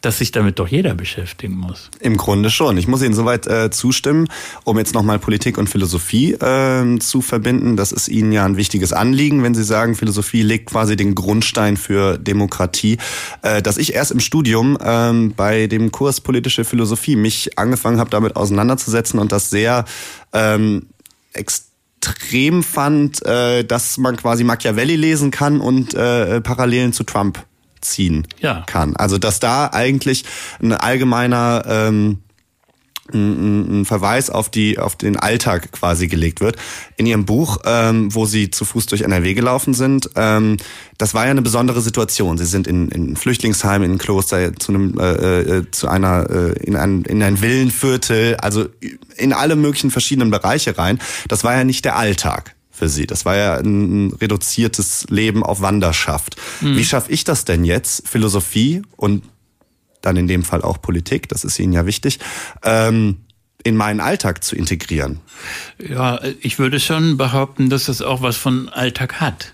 [0.04, 1.90] dass sich damit doch jeder beschäftigen muss.
[2.02, 2.78] Im Grunde schon.
[2.78, 4.28] Ich muss Ihnen soweit äh, zustimmen,
[4.66, 7.78] um jetzt nochmal Politik und Philosophie äh, zu verbinden.
[7.78, 11.78] Das ist Ihnen ja ein wichtiges Anliegen, wenn Sie sagen, Philosophie legt quasi den Grundstein
[11.78, 12.98] für Demokratie.
[13.44, 18.10] Äh, dass ich erst im Studium äh, bei dem Kurs Politische Philosophie mich angefangen habe,
[18.10, 19.86] damit auseinanderzusetzen und das sehr
[20.34, 20.88] ähm,
[21.32, 27.46] extrem fand, äh, dass man quasi Machiavelli lesen kann und äh, Parallelen zu Trump
[27.84, 28.64] ziehen ja.
[28.66, 28.96] kann.
[28.96, 30.26] Also dass da eigentlich
[30.62, 32.20] ein allgemeiner ähm,
[33.12, 36.56] ein Verweis auf die auf den Alltag quasi gelegt wird
[36.96, 40.10] in ihrem Buch, ähm, wo sie zu Fuß durch NRW gelaufen sind.
[40.16, 40.58] Ähm,
[40.98, 42.38] das war ja eine besondere Situation.
[42.38, 46.54] Sie sind in, in Flüchtlingsheim, in ein Kloster, zu einem äh, äh, zu einer äh,
[46.64, 48.68] in ein in ein Villenviertel, also
[49.18, 51.00] in alle möglichen verschiedenen Bereiche rein.
[51.28, 53.06] Das war ja nicht der Alltag für sie.
[53.06, 56.36] Das war ja ein reduziertes Leben auf Wanderschaft.
[56.60, 56.76] Mhm.
[56.76, 59.24] Wie schaffe ich das denn jetzt, Philosophie und
[60.02, 62.20] dann in dem Fall auch Politik, das ist Ihnen ja wichtig,
[62.64, 63.18] ähm,
[63.64, 65.22] in meinen Alltag zu integrieren?
[65.78, 69.54] Ja, ich würde schon behaupten, dass das auch was von Alltag hat.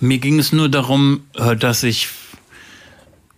[0.00, 2.08] Mir ging es nur darum, äh, dass ich,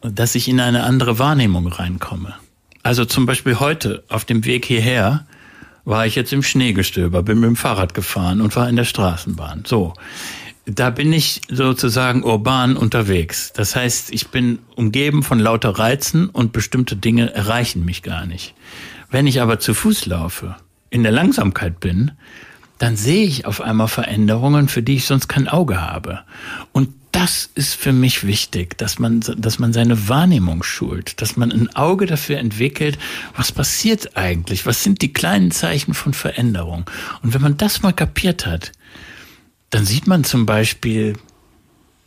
[0.01, 2.35] dass ich in eine andere Wahrnehmung reinkomme.
[2.83, 5.27] Also zum Beispiel heute auf dem Weg hierher
[5.85, 9.65] war ich jetzt im Schneegestöber, bin mit dem Fahrrad gefahren und war in der Straßenbahn.
[9.67, 9.95] So.
[10.67, 13.53] Da bin ich sozusagen urban unterwegs.
[13.55, 18.55] Das heißt, ich bin umgeben von lauter Reizen und bestimmte Dinge erreichen mich gar nicht.
[19.11, 20.57] Wenn ich aber zu Fuß laufe,
[20.91, 22.13] in der Langsamkeit bin,
[22.79, 26.21] dann sehe ich auf einmal Veränderungen, für die ich sonst kein Auge habe.
[26.73, 31.51] Und das ist für mich wichtig, dass man, dass man seine Wahrnehmung schult, dass man
[31.51, 32.99] ein Auge dafür entwickelt,
[33.37, 36.89] was passiert eigentlich, was sind die kleinen Zeichen von Veränderung.
[37.23, 38.73] Und wenn man das mal kapiert hat,
[39.71, 41.15] dann sieht man zum Beispiel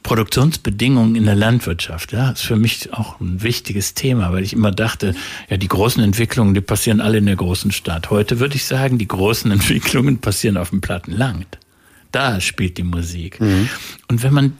[0.04, 2.12] Produktionsbedingungen in der Landwirtschaft.
[2.12, 5.16] Ja, ist für mich auch ein wichtiges Thema, weil ich immer dachte,
[5.49, 8.10] ja, die großen Entwicklungen, die passieren alle in der großen Stadt.
[8.10, 11.47] Heute würde ich sagen, die großen Entwicklungen passieren auf dem Plattenland.
[12.12, 13.39] Da spielt die Musik.
[13.39, 13.70] Mhm.
[14.08, 14.58] Und wenn man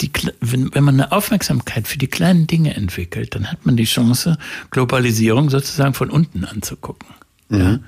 [0.00, 3.84] die, wenn, wenn man eine Aufmerksamkeit für die kleinen Dinge entwickelt, dann hat man die
[3.84, 4.38] Chance,
[4.70, 7.08] Globalisierung sozusagen von unten anzugucken.
[7.48, 7.60] Mhm.
[7.60, 7.78] Ja?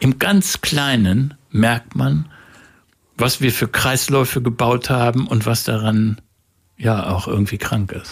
[0.00, 2.26] Im ganz Kleinen merkt man,
[3.16, 6.20] was wir für Kreisläufe gebaut haben und was daran
[6.76, 8.10] ja auch irgendwie krank ist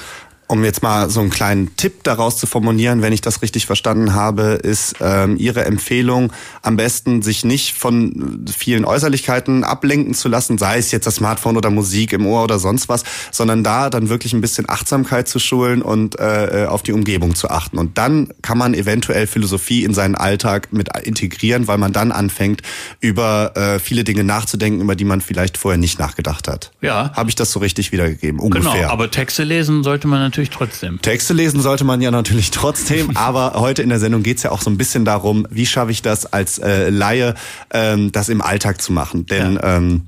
[0.51, 4.14] um jetzt mal so einen kleinen Tipp daraus zu formulieren, wenn ich das richtig verstanden
[4.14, 6.32] habe, ist ähm, Ihre Empfehlung,
[6.62, 11.57] am besten sich nicht von vielen Äußerlichkeiten ablenken zu lassen, sei es jetzt das Smartphone
[11.57, 15.38] oder Musik im Ohr oder sonst was, sondern da dann wirklich ein bisschen Achtsamkeit zu
[15.38, 17.78] schulen und äh, auf die Umgebung zu achten.
[17.78, 22.62] Und dann kann man eventuell Philosophie in seinen Alltag mit integrieren, weil man dann anfängt,
[22.98, 26.72] über äh, viele Dinge nachzudenken, über die man vielleicht vorher nicht nachgedacht hat.
[26.80, 27.12] Ja.
[27.14, 28.40] Habe ich das so richtig wiedergegeben?
[28.40, 28.72] Ungefähr.
[28.72, 31.03] Genau, aber Texte lesen sollte man natürlich natürlich trotzdem.
[31.03, 34.62] Texte lesen sollte man ja natürlich trotzdem, aber heute in der Sendung geht's ja auch
[34.62, 37.34] so ein bisschen darum, wie schaffe ich das als äh, Laie,
[37.72, 39.26] ähm, das im Alltag zu machen.
[39.26, 39.76] Denn ja.
[39.76, 40.03] ähm,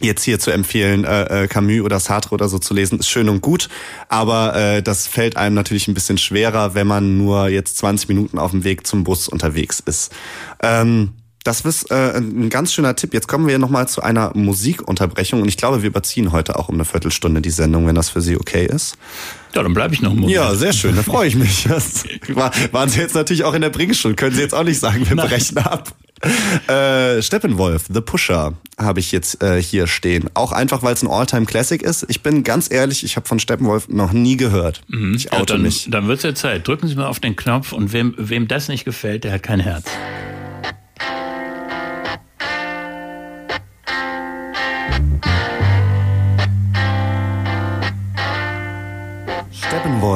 [0.00, 3.28] jetzt hier zu empfehlen, äh, äh, Camus oder Sartre oder so zu lesen, ist schön
[3.28, 3.68] und gut,
[4.08, 8.38] aber äh, das fällt einem natürlich ein bisschen schwerer, wenn man nur jetzt 20 Minuten
[8.38, 10.12] auf dem Weg zum Bus unterwegs ist.
[10.60, 11.12] Ähm,
[11.44, 13.14] das ist äh, ein ganz schöner Tipp.
[13.14, 16.76] Jetzt kommen wir nochmal zu einer Musikunterbrechung und ich glaube, wir überziehen heute auch um
[16.76, 18.96] eine Viertelstunde die Sendung, wenn das für Sie okay ist.
[19.54, 20.34] Ja, dann bleibe ich noch einen Moment.
[20.34, 21.64] Ja, sehr schön, da freue ich mich.
[21.68, 24.78] Das war, waren Sie jetzt natürlich auch in der Bringschule, können Sie jetzt auch nicht
[24.78, 25.28] sagen, wir Nein.
[25.28, 25.94] brechen ab.
[26.68, 30.30] Äh, Steppenwolf, The Pusher, habe ich jetzt äh, hier stehen.
[30.34, 32.06] Auch einfach, weil es ein Alltime classic ist.
[32.08, 34.82] Ich bin ganz ehrlich, ich habe von Steppenwolf noch nie gehört.
[34.88, 35.14] Mhm.
[35.14, 35.88] Ich oute ja, dann, mich.
[35.90, 36.68] Dann wird's ja Zeit.
[36.68, 39.60] Drücken Sie mal auf den Knopf und wem, wem das nicht gefällt, der hat kein
[39.60, 39.86] Herz.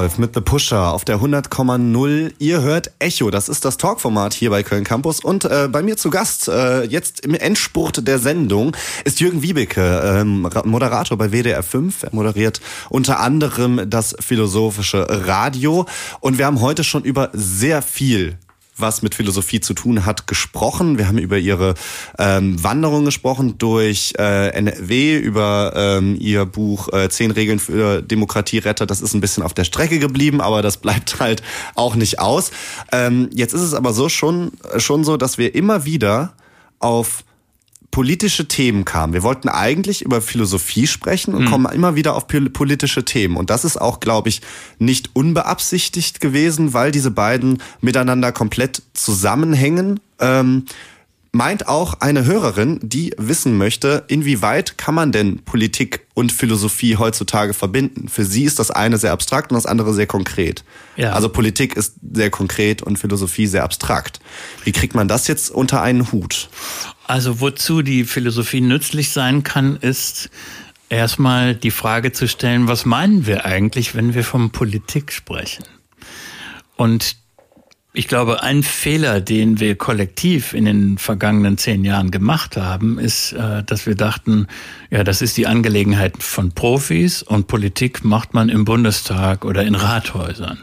[0.06, 2.32] Steppenwolf mit The Pusher auf der 100,0.
[2.38, 5.20] Ihr hört Echo, das ist das Talkformat hier bei Köln Campus.
[5.20, 10.02] Und äh, bei mir zu Gast, äh, jetzt im Endspurt der Sendung, ist Jürgen Wiebeke,
[10.04, 12.04] ähm, Moderator bei WDR 5.
[12.04, 15.86] Er moderiert unter anderem das philosophische Radio.
[16.20, 18.38] Und wir haben heute schon über sehr viel
[18.76, 20.98] was mit Philosophie zu tun hat, gesprochen.
[20.98, 21.74] Wir haben über ihre
[22.18, 28.86] ähm, Wanderung gesprochen durch äh, NRW, über ähm, ihr Buch äh, Zehn Regeln für Demokratieretter.
[28.86, 31.42] Das ist ein bisschen auf der Strecke geblieben, aber das bleibt halt
[31.74, 32.50] auch nicht aus.
[32.92, 36.34] Ähm, jetzt ist es aber so schon, schon so, dass wir immer wieder
[36.78, 37.24] auf
[37.96, 39.14] politische Themen kamen.
[39.14, 41.48] Wir wollten eigentlich über Philosophie sprechen und mhm.
[41.48, 43.38] kommen immer wieder auf politische Themen.
[43.38, 44.42] Und das ist auch, glaube ich,
[44.78, 50.00] nicht unbeabsichtigt gewesen, weil diese beiden miteinander komplett zusammenhängen.
[50.20, 50.66] Ähm,
[51.36, 57.52] meint auch eine Hörerin, die wissen möchte, inwieweit kann man denn Politik und Philosophie heutzutage
[57.54, 58.08] verbinden?
[58.08, 60.64] Für sie ist das eine sehr abstrakt und das andere sehr konkret.
[60.96, 61.12] Ja.
[61.12, 64.20] Also Politik ist sehr konkret und Philosophie sehr abstrakt.
[64.64, 66.48] Wie kriegt man das jetzt unter einen Hut?
[67.04, 70.30] Also wozu die Philosophie nützlich sein kann, ist
[70.88, 75.64] erstmal die Frage zu stellen, was meinen wir eigentlich, wenn wir von Politik sprechen?
[76.76, 77.16] Und
[77.96, 83.32] ich glaube, ein Fehler, den wir kollektiv in den vergangenen zehn Jahren gemacht haben, ist,
[83.32, 84.48] äh, dass wir dachten,
[84.90, 89.74] ja, das ist die Angelegenheit von Profis und Politik macht man im Bundestag oder in
[89.74, 90.58] Rathäusern.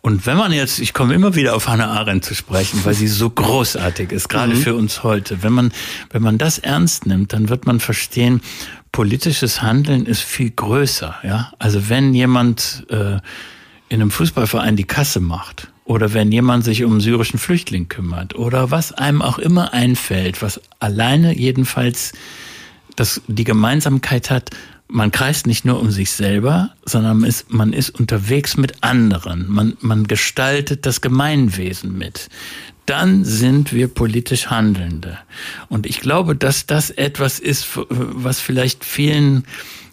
[0.00, 3.06] Und wenn man jetzt, ich komme immer wieder auf Hannah Arendt zu sprechen, weil sie
[3.06, 4.58] so großartig ist, gerade mhm.
[4.58, 5.44] für uns heute.
[5.44, 5.72] Wenn man,
[6.10, 8.40] wenn man das ernst nimmt, dann wird man verstehen,
[8.90, 11.52] politisches Handeln ist viel größer, ja.
[11.60, 13.18] Also wenn jemand äh,
[13.88, 18.34] in einem Fußballverein die Kasse macht, oder wenn jemand sich um einen syrischen Flüchtling kümmert
[18.34, 22.12] oder was einem auch immer einfällt, was alleine jedenfalls
[22.96, 24.50] das, die Gemeinsamkeit hat,
[24.88, 29.50] man kreist nicht nur um sich selber, sondern man ist, man ist unterwegs mit anderen.
[29.50, 32.28] Man, man gestaltet das Gemeinwesen mit.
[32.86, 35.18] Dann sind wir politisch Handelnde.
[35.68, 39.44] Und ich glaube, dass das etwas ist, was vielleicht vielen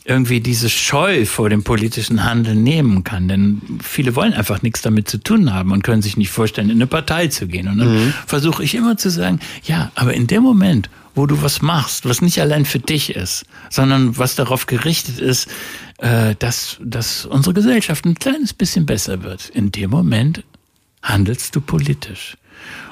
[0.03, 3.27] irgendwie diese Scheu vor dem politischen Handeln nehmen kann.
[3.27, 6.77] Denn viele wollen einfach nichts damit zu tun haben und können sich nicht vorstellen, in
[6.77, 7.67] eine Partei zu gehen.
[7.67, 8.13] Und dann mhm.
[8.25, 12.21] versuche ich immer zu sagen, ja, aber in dem Moment, wo du was machst, was
[12.21, 15.47] nicht allein für dich ist, sondern was darauf gerichtet ist,
[15.97, 20.43] äh, dass, dass unsere Gesellschaft ein kleines bisschen besser wird, in dem Moment
[21.03, 22.37] handelst du politisch.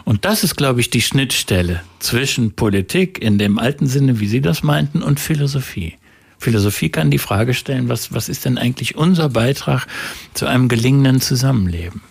[0.04, 4.42] Und das ist, glaube ich, die Schnittstelle zwischen Politik in dem alten Sinne, wie Sie
[4.42, 5.96] das meinten, und Philosophie.
[6.40, 9.86] Philosophie kann die Frage stellen, was, was ist denn eigentlich unser Beitrag
[10.34, 12.02] zu einem gelingenden Zusammenleben?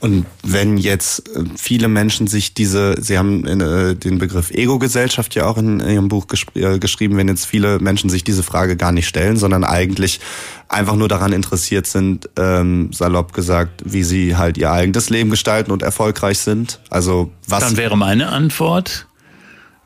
[0.00, 5.46] Und wenn jetzt äh, viele Menschen sich diese, Sie haben äh, den Begriff Ego-Gesellschaft ja
[5.46, 9.08] auch in Ihrem Buch äh, geschrieben, wenn jetzt viele Menschen sich diese Frage gar nicht
[9.08, 10.20] stellen, sondern eigentlich
[10.68, 15.72] einfach nur daran interessiert sind, ähm, salopp gesagt, wie sie halt ihr eigenes Leben gestalten
[15.72, 16.80] und erfolgreich sind.
[16.90, 17.60] Also was?
[17.60, 19.07] Dann wäre meine Antwort,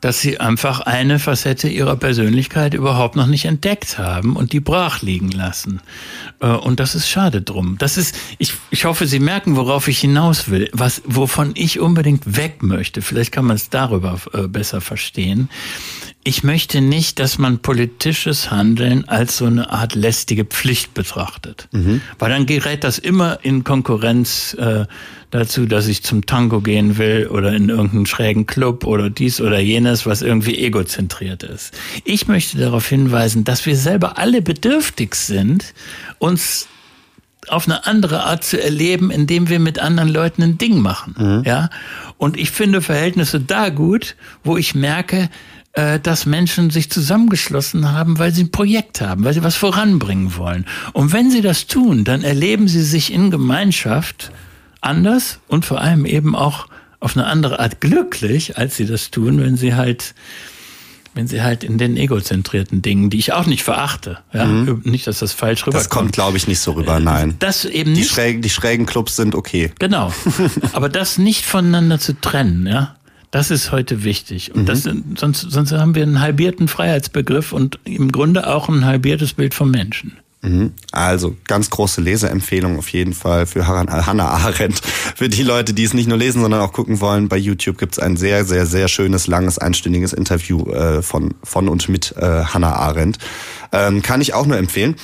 [0.03, 5.01] dass sie einfach eine Facette ihrer Persönlichkeit überhaupt noch nicht entdeckt haben und die brach
[5.01, 5.79] liegen lassen.
[6.41, 7.77] Äh, und das ist schade drum.
[7.77, 12.35] Das ist, ich, ich hoffe, Sie merken, worauf ich hinaus will, was, wovon ich unbedingt
[12.35, 13.01] weg möchte.
[13.01, 15.47] Vielleicht kann man es darüber äh, besser verstehen.
[16.25, 21.67] Ich möchte nicht, dass man politisches Handeln als so eine Art lästige Pflicht betrachtet.
[21.71, 22.01] Mhm.
[22.17, 24.85] Weil dann gerät das immer in Konkurrenz äh,
[25.31, 29.59] dazu, dass ich zum Tango gehen will oder in irgendeinen schrägen Club oder dies oder
[29.59, 31.73] jenes, was irgendwie egozentriert ist.
[32.05, 35.73] Ich möchte darauf hinweisen, dass wir selber alle bedürftig sind,
[36.19, 36.67] uns
[37.49, 41.15] auf eine andere Art zu erleben, indem wir mit anderen Leuten ein Ding machen.
[41.17, 41.43] Mhm.
[41.45, 41.69] Ja.
[42.17, 45.29] Und ich finde Verhältnisse da gut, wo ich merke,
[45.73, 50.67] dass Menschen sich zusammengeschlossen haben, weil sie ein Projekt haben, weil sie was voranbringen wollen.
[50.91, 54.31] Und wenn sie das tun, dann erleben sie sich in Gemeinschaft
[54.81, 56.67] anders und vor allem eben auch
[56.99, 60.13] auf eine andere Art glücklich, als sie das tun, wenn sie halt
[61.15, 64.81] wenn sie halt in den egozentrierten Dingen, die ich auch nicht verachte, ja, mhm.
[64.83, 65.85] nicht, dass das falsch rüberkommt.
[65.85, 67.35] Das kommt, glaube ich, nicht so rüber, nein.
[67.39, 68.11] Das eben die nicht.
[68.11, 69.71] Schrägen, die schrägen Clubs sind okay.
[69.77, 70.11] Genau.
[70.73, 72.95] Aber das nicht voneinander zu trennen, ja.
[73.33, 74.53] Das ist heute wichtig.
[74.53, 74.65] Und mhm.
[74.67, 74.83] das,
[75.17, 79.71] sonst, sonst haben wir einen halbierten Freiheitsbegriff und im Grunde auch ein halbiertes Bild vom
[79.71, 80.19] Menschen.
[80.43, 80.73] Mhm.
[80.91, 84.81] Also ganz große Leseempfehlung auf jeden Fall für Hannah Arendt.
[84.85, 87.93] Für die Leute, die es nicht nur lesen, sondern auch gucken wollen, bei YouTube gibt
[87.93, 92.43] es ein sehr, sehr, sehr schönes, langes, einstündiges Interview äh, von, von und mit äh,
[92.43, 93.17] Hannah Arendt.
[93.71, 94.95] Ähm, kann ich auch nur empfehlen.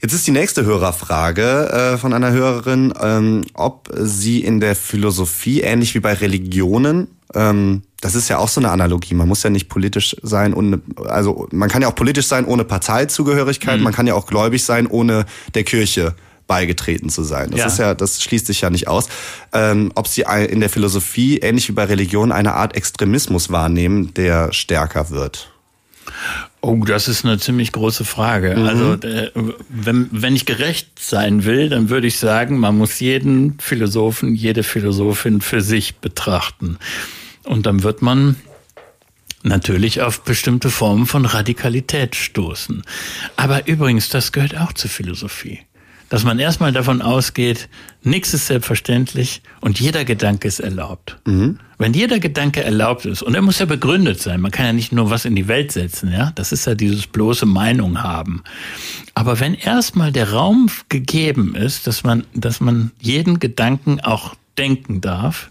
[0.00, 5.60] Jetzt ist die nächste Hörerfrage äh, von einer Hörerin, ähm, ob sie in der Philosophie,
[5.60, 9.14] ähnlich wie bei Religionen, ähm, das ist ja auch so eine Analogie.
[9.14, 12.64] Man muss ja nicht politisch sein und also man kann ja auch politisch sein ohne
[12.64, 13.78] Parteizugehörigkeit.
[13.78, 13.84] Mhm.
[13.84, 15.24] Man kann ja auch gläubig sein ohne
[15.54, 16.14] der Kirche
[16.46, 17.50] beigetreten zu sein.
[17.50, 17.66] Das ja.
[17.66, 19.08] ist ja, das schließt sich ja nicht aus.
[19.52, 24.52] Ähm, ob sie in der Philosophie ähnlich wie bei Religion eine Art Extremismus wahrnehmen, der
[24.52, 25.52] stärker wird.
[26.60, 28.54] Oh, das ist eine ziemlich große Frage.
[28.56, 28.66] Mhm.
[28.66, 29.30] Also äh,
[29.68, 34.62] wenn, wenn ich gerecht sein will, dann würde ich sagen, man muss jeden Philosophen, jede
[34.62, 36.78] Philosophin für sich betrachten.
[37.44, 38.36] Und dann wird man
[39.42, 42.82] natürlich auf bestimmte Formen von Radikalität stoßen.
[43.36, 45.60] Aber übrigens, das gehört auch zur Philosophie
[46.12, 47.70] dass man erstmal davon ausgeht,
[48.02, 51.16] nichts ist selbstverständlich und jeder Gedanke ist erlaubt.
[51.24, 51.58] Mhm.
[51.78, 54.92] Wenn jeder Gedanke erlaubt ist, und er muss ja begründet sein, man kann ja nicht
[54.92, 58.44] nur was in die Welt setzen, ja, das ist ja dieses bloße Meinung haben.
[59.14, 65.00] Aber wenn erstmal der Raum gegeben ist, dass man, dass man jeden Gedanken auch denken
[65.00, 65.50] darf,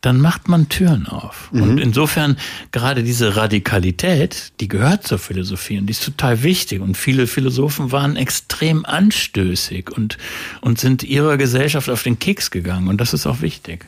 [0.00, 1.50] dann macht man Türen auf.
[1.52, 1.62] Mhm.
[1.62, 2.36] Und insofern
[2.72, 6.80] gerade diese Radikalität, die gehört zur Philosophie und die ist total wichtig.
[6.80, 10.18] Und viele Philosophen waren extrem anstößig und,
[10.60, 12.88] und sind ihrer Gesellschaft auf den Keks gegangen.
[12.88, 13.86] Und das ist auch wichtig.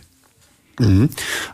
[0.78, 1.10] Mhm.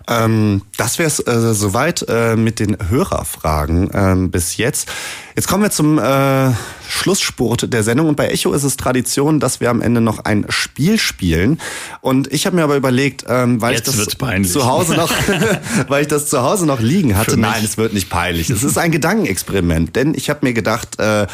[0.09, 4.89] Ähm, das wäre es äh, soweit äh, mit den Hörerfragen ähm, bis jetzt.
[5.35, 6.53] Jetzt kommen wir zum äh,
[6.89, 10.47] Schlussspurt der Sendung und bei Echo ist es Tradition, dass wir am Ende noch ein
[10.49, 11.61] Spiel spielen.
[12.01, 15.13] Und ich habe mir aber überlegt, ähm, weil jetzt ich das zu Hause noch,
[15.89, 17.37] weil ich das zu Hause noch liegen hatte.
[17.37, 18.51] Nein, es wird nicht peinlich.
[18.51, 20.99] Es ist ein Gedankenexperiment, denn ich habe mir gedacht.
[20.99, 21.27] Äh,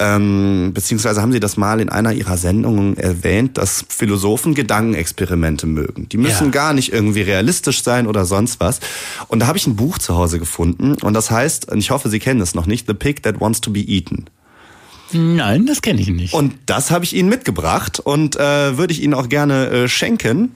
[0.00, 6.08] ähm, beziehungsweise haben Sie das mal in einer Ihrer Sendungen erwähnt, dass Philosophen Gedankenexperimente mögen.
[6.08, 6.50] Die müssen ja.
[6.50, 8.80] gar nicht irgendwie realistisch sein oder sonst was.
[9.28, 12.08] Und da habe ich ein Buch zu Hause gefunden und das heißt, und ich hoffe,
[12.08, 14.26] Sie kennen es noch nicht, The Pig That Wants to Be Eaten.
[15.12, 16.34] Nein, das kenne ich nicht.
[16.34, 20.54] Und das habe ich Ihnen mitgebracht und äh, würde ich Ihnen auch gerne äh, schenken.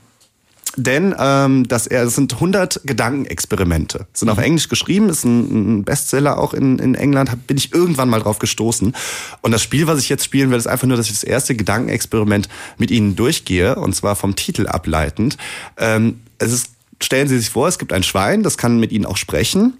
[0.76, 4.06] Denn ähm, das, das sind 100 Gedankenexperimente.
[4.12, 4.44] Sind auf mhm.
[4.44, 7.30] Englisch geschrieben, ist ein, ein Bestseller auch in, in England.
[7.30, 8.94] Hab, bin ich irgendwann mal drauf gestoßen.
[9.40, 11.54] Und das Spiel, was ich jetzt spielen will, ist einfach nur, dass ich das erste
[11.54, 13.76] Gedankenexperiment mit Ihnen durchgehe.
[13.76, 15.36] Und zwar vom Titel ableitend.
[15.76, 16.70] Ähm, es ist,
[17.00, 19.74] stellen Sie sich vor, es gibt ein Schwein, das kann mit Ihnen auch sprechen.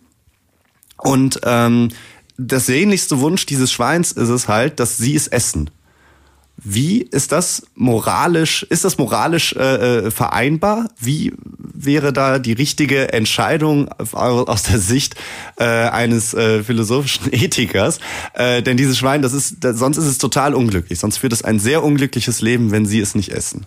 [0.97, 1.89] Und ähm,
[2.37, 5.71] das sehnlichste Wunsch dieses Schweins ist es halt, dass Sie es essen.
[6.57, 10.89] Wie ist das moralisch, ist das moralisch äh, äh, vereinbar?
[11.01, 15.17] Wie wäre da die richtige Entscheidung aus der Sicht
[15.57, 17.99] äh, eines äh, philosophischen Ethikers?
[18.35, 20.99] Äh, denn dieses Schwein, das ist, sonst ist es total unglücklich.
[21.01, 23.67] Sonst führt es ein sehr unglückliches Leben, wenn Sie es nicht essen.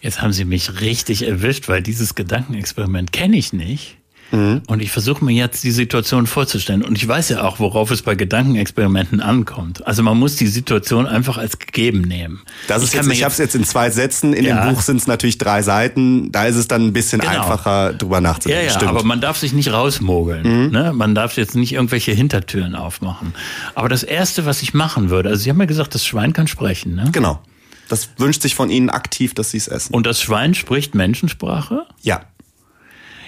[0.00, 3.98] Jetzt haben Sie mich richtig erwischt, weil dieses Gedankenexperiment kenne ich nicht.
[4.30, 4.62] Mhm.
[4.66, 6.82] Und ich versuche mir jetzt die Situation vorzustellen.
[6.82, 9.86] Und ich weiß ja auch, worauf es bei Gedankenexperimenten ankommt.
[9.86, 12.42] Also man muss die Situation einfach als gegeben nehmen.
[12.68, 14.32] Das ist ich jetzt, ich habe es jetzt in zwei Sätzen.
[14.32, 14.64] In ja.
[14.64, 16.32] dem Buch sind es natürlich drei Seiten.
[16.32, 17.32] Da ist es dann ein bisschen genau.
[17.32, 18.64] einfacher, drüber nachzudenken.
[18.64, 18.90] Ja, ja, Stimmt.
[18.90, 20.66] aber man darf sich nicht rausmogeln.
[20.66, 20.70] Mhm.
[20.72, 20.92] Ne?
[20.92, 23.34] Man darf jetzt nicht irgendwelche Hintertüren aufmachen.
[23.74, 26.46] Aber das Erste, was ich machen würde, also Sie haben ja gesagt, das Schwein kann
[26.46, 26.94] sprechen.
[26.94, 27.08] Ne?
[27.12, 27.40] Genau.
[27.88, 29.94] Das wünscht sich von Ihnen aktiv, dass Sie es essen.
[29.94, 31.86] Und das Schwein spricht Menschensprache?
[32.02, 32.22] Ja.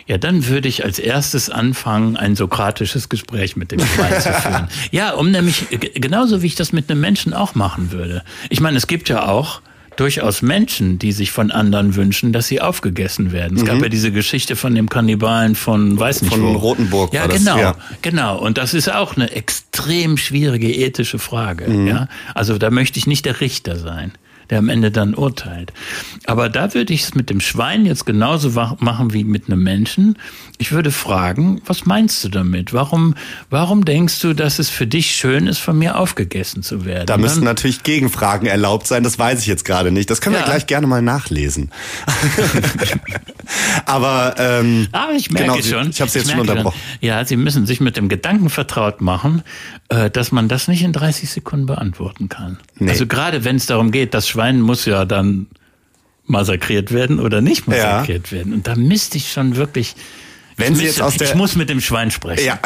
[0.09, 4.69] Ja, dann würde ich als erstes anfangen, ein sokratisches Gespräch mit dem Schwein zu führen.
[4.91, 8.25] Ja, um nämlich, genauso wie ich das mit einem Menschen auch machen würde.
[8.49, 9.61] Ich meine, es gibt ja auch
[9.97, 13.59] durchaus Menschen, die sich von anderen wünschen, dass sie aufgegessen werden.
[13.59, 13.67] Es mhm.
[13.67, 16.53] gab ja diese Geschichte von dem Kannibalen von weiß nicht von wo.
[16.53, 17.13] Rotenburg.
[17.13, 17.77] Ja, genau, das, ja.
[18.01, 18.39] genau.
[18.39, 21.69] Und das ist auch eine extrem schwierige ethische Frage.
[21.69, 21.87] Mhm.
[21.87, 24.13] Ja, also da möchte ich nicht der Richter sein
[24.51, 25.73] der am Ende dann urteilt.
[26.27, 30.19] Aber da würde ich es mit dem Schwein jetzt genauso machen wie mit einem Menschen.
[30.59, 32.73] Ich würde fragen, was meinst du damit?
[32.73, 33.15] Warum,
[33.51, 37.07] warum denkst du, dass es für dich schön ist, von mir aufgegessen zu werden?
[37.07, 40.11] Da müssen natürlich Gegenfragen erlaubt sein, das weiß ich jetzt gerade nicht.
[40.11, 40.43] Das können ja.
[40.43, 41.71] wir gleich gerne mal nachlesen.
[43.87, 45.91] Aber ähm, ah, ich merke genau, schon.
[45.91, 46.79] Ich habe es jetzt schon unterbrochen.
[46.79, 47.09] Schon.
[47.09, 49.43] Ja, Sie müssen sich mit dem Gedanken vertraut machen,
[49.89, 52.59] äh, dass man das nicht in 30 Sekunden beantworten kann.
[52.79, 52.91] Nee.
[52.91, 55.47] Also gerade wenn es darum geht, das Schwein muss ja dann
[56.27, 58.39] massakriert werden oder nicht massakriert ja.
[58.39, 58.53] werden.
[58.53, 59.95] Und da müsste ich schon wirklich
[60.59, 62.45] wenn Sie jetzt aus der ich muss mit dem Schwein sprechen.
[62.45, 62.59] Ja.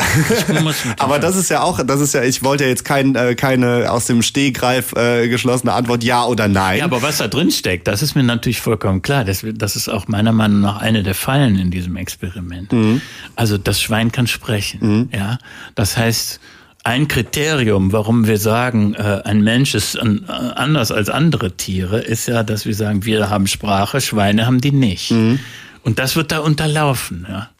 [0.98, 3.92] Aber das ist ja auch, das ist ja, ich wollte ja jetzt kein, äh, keine
[3.92, 6.78] aus dem Stehgreif äh, geschlossene Antwort, ja oder nein.
[6.78, 9.24] Ja, aber was da drin steckt, das ist mir natürlich vollkommen klar.
[9.24, 12.72] Das, das ist auch meiner Meinung nach eine der Fallen in diesem Experiment.
[12.72, 13.02] Mhm.
[13.36, 14.78] Also das Schwein kann sprechen.
[14.80, 15.08] Mhm.
[15.12, 15.38] Ja,
[15.74, 16.40] das heißt
[16.84, 22.26] ein Kriterium, warum wir sagen, äh, ein Mensch ist äh, anders als andere Tiere, ist
[22.26, 25.12] ja, dass wir sagen, wir haben Sprache, Schweine haben die nicht.
[25.12, 25.38] Mhm.
[25.84, 27.26] Und das wird da unterlaufen.
[27.28, 27.50] Ja.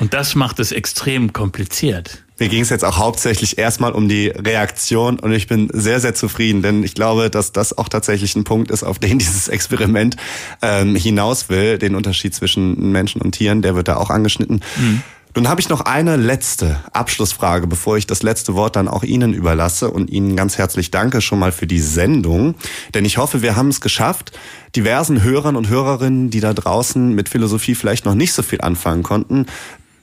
[0.00, 2.24] Und das macht es extrem kompliziert.
[2.38, 6.14] Mir ging es jetzt auch hauptsächlich erstmal um die Reaktion und ich bin sehr, sehr
[6.14, 10.16] zufrieden, denn ich glaube, dass das auch tatsächlich ein Punkt ist, auf den dieses Experiment
[10.60, 11.78] ähm, hinaus will.
[11.78, 14.60] Den Unterschied zwischen Menschen und Tieren, der wird da auch angeschnitten.
[14.76, 15.02] Mhm.
[15.34, 19.32] Nun habe ich noch eine letzte Abschlussfrage, bevor ich das letzte Wort dann auch Ihnen
[19.32, 22.54] überlasse und Ihnen ganz herzlich danke schon mal für die Sendung,
[22.92, 24.32] denn ich hoffe, wir haben es geschafft,
[24.76, 29.02] diversen Hörern und Hörerinnen, die da draußen mit Philosophie vielleicht noch nicht so viel anfangen
[29.02, 29.46] konnten,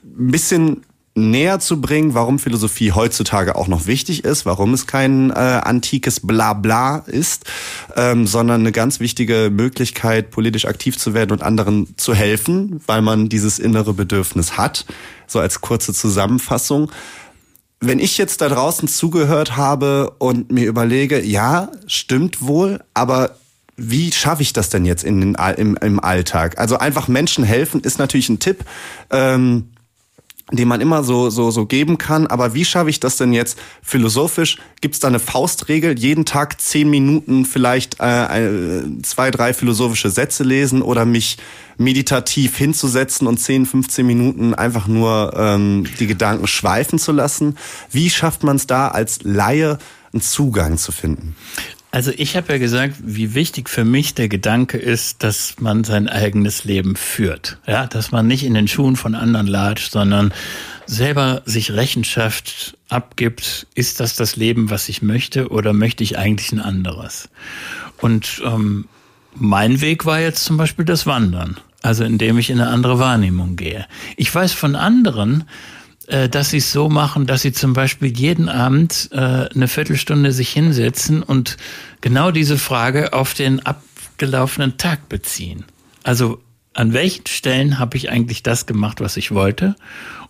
[0.04, 0.82] ein bisschen
[1.20, 6.20] näher zu bringen, warum Philosophie heutzutage auch noch wichtig ist, warum es kein äh, antikes
[6.20, 7.46] Blabla ist,
[7.96, 13.02] ähm, sondern eine ganz wichtige Möglichkeit, politisch aktiv zu werden und anderen zu helfen, weil
[13.02, 14.86] man dieses innere Bedürfnis hat.
[15.28, 16.92] So als kurze Zusammenfassung.
[17.82, 23.38] Wenn ich jetzt da draußen zugehört habe und mir überlege, ja, stimmt wohl, aber
[23.80, 26.60] wie schaffe ich das denn jetzt in den, im, im Alltag?
[26.60, 28.66] Also einfach Menschen helfen ist natürlich ein Tipp.
[29.10, 29.70] Ähm,
[30.52, 32.28] den man immer so, so, so geben kann.
[32.28, 34.58] Aber wie schaffe ich das denn jetzt philosophisch?
[34.82, 35.98] Gibt es da eine Faustregel?
[35.98, 41.38] Jeden Tag zehn Minuten vielleicht äh, zwei, drei philosophische Sätze lesen oder mich
[41.78, 47.58] meditativ hinzusetzen und 10, 15 Minuten einfach nur ähm, die Gedanken schweifen zu lassen?
[47.92, 49.78] Wie schafft man es da als Laie
[50.12, 51.36] einen Zugang zu finden?
[51.92, 56.08] Also ich habe ja gesagt, wie wichtig für mich der Gedanke ist, dass man sein
[56.08, 57.58] eigenes Leben führt.
[57.66, 60.32] Ja, dass man nicht in den Schuhen von anderen latscht, sondern
[60.86, 63.66] selber sich Rechenschaft abgibt.
[63.74, 67.30] Ist das das Leben, was ich möchte, oder möchte ich eigentlich ein anderes?
[67.98, 68.86] Und ähm,
[69.34, 71.58] mein Weg war jetzt zum Beispiel das Wandern.
[71.82, 73.88] Also indem ich in eine andere Wahrnehmung gehe.
[74.18, 75.46] Ich weiß von anderen,
[76.10, 80.32] äh, dass sie es so machen, dass sie zum Beispiel jeden Abend äh, eine Viertelstunde
[80.32, 81.58] sich hinsetzen und
[82.02, 85.66] genau diese Frage auf den abgelaufenen Tag beziehen.
[86.04, 86.42] Also
[86.74, 89.76] an welchen Stellen habe ich eigentlich das gemacht, was ich wollte?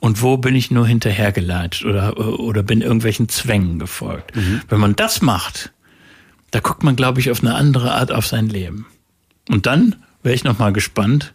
[0.01, 4.35] Und wo bin ich nur hinterhergelatscht oder, oder bin irgendwelchen Zwängen gefolgt?
[4.35, 4.61] Mhm.
[4.67, 5.71] Wenn man das macht,
[6.51, 8.85] da guckt man, glaube ich, auf eine andere Art auf sein Leben.
[9.47, 11.31] Und dann wäre ich noch mal gespannt,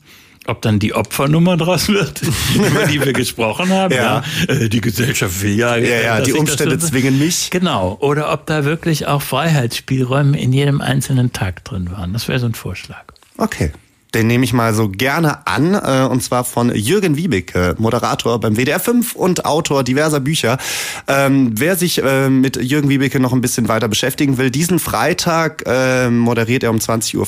[0.47, 2.23] ob dann die Opfernummer draus wird,
[2.55, 3.95] über die wir gesprochen haben.
[3.95, 4.23] Ja.
[4.49, 4.55] ja.
[4.55, 5.77] Äh, die Gesellschaft will ja.
[5.77, 7.51] Ja, ja, die Umstände zwingen mich.
[7.51, 7.97] Genau.
[8.01, 12.13] Oder ob da wirklich auch Freiheitsspielräume in jedem einzelnen Tag drin waren.
[12.13, 13.05] Das wäre so ein Vorschlag.
[13.39, 13.73] Okay.
[14.15, 18.57] Den nehme ich mal so gerne an, äh, und zwar von Jürgen Wiebeke, Moderator beim
[18.57, 20.59] WDR 5 und Autor diverser Bücher.
[21.09, 25.65] Ähm, wer sich äh, mit Jürgen Wiebeke noch ein bisschen weiter beschäftigen will, diesen Freitag
[25.67, 27.27] äh, moderiert er um 20.05 Uhr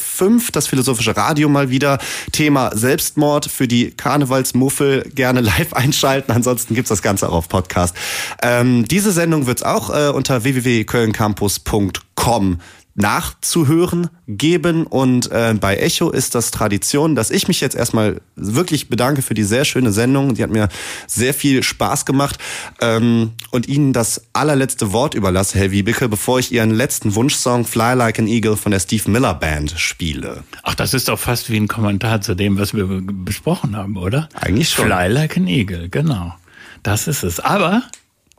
[0.52, 1.98] das Philosophische Radio mal wieder.
[2.30, 6.30] Thema Selbstmord für die Karnevalsmuffel gerne live einschalten.
[6.32, 7.96] Ansonsten gibt's das Ganze auch auf Podcast.
[8.42, 12.58] Ähm, diese Sendung wird's auch äh, unter www.kölncampus.com
[12.96, 14.86] nachzuhören geben.
[14.86, 19.34] Und äh, bei Echo ist das Tradition, dass ich mich jetzt erstmal wirklich bedanke für
[19.34, 20.34] die sehr schöne Sendung.
[20.34, 20.68] Die hat mir
[21.06, 22.38] sehr viel Spaß gemacht.
[22.80, 27.94] Ähm, und Ihnen das allerletzte Wort überlasse, Herr Wiebeke, bevor ich Ihren letzten Wunschsong Fly
[27.94, 30.42] Like an Eagle von der Steve Miller Band spiele.
[30.62, 34.28] Ach, das ist doch fast wie ein Kommentar zu dem, was wir besprochen haben, oder?
[34.34, 34.86] Eigentlich schon.
[34.86, 36.34] Fly Like an Eagle, genau.
[36.82, 37.40] Das ist es.
[37.40, 37.82] Aber,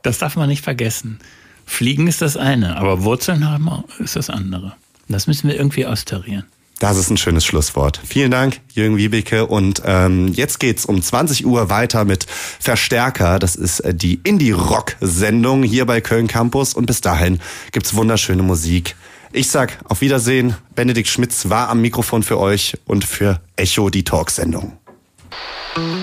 [0.02, 1.18] das darf man nicht vergessen.
[1.68, 4.72] Fliegen ist das eine, aber Wurzeln haben ist das andere.
[5.06, 6.44] Das müssen wir irgendwie austarieren.
[6.78, 8.00] Das ist ein schönes Schlusswort.
[8.04, 9.46] Vielen Dank, Jürgen Wiebeke.
[9.46, 13.38] Und ähm, jetzt geht's um 20 Uhr weiter mit Verstärker.
[13.38, 16.74] Das ist äh, die Indie-Rock-Sendung hier bei Köln Campus.
[16.74, 17.40] Und bis dahin
[17.72, 18.96] gibt's wunderschöne Musik.
[19.32, 20.56] Ich sag auf Wiedersehen.
[20.74, 24.72] Benedikt Schmitz war am Mikrofon für euch und für Echo die Talksendung.
[25.74, 25.97] sendung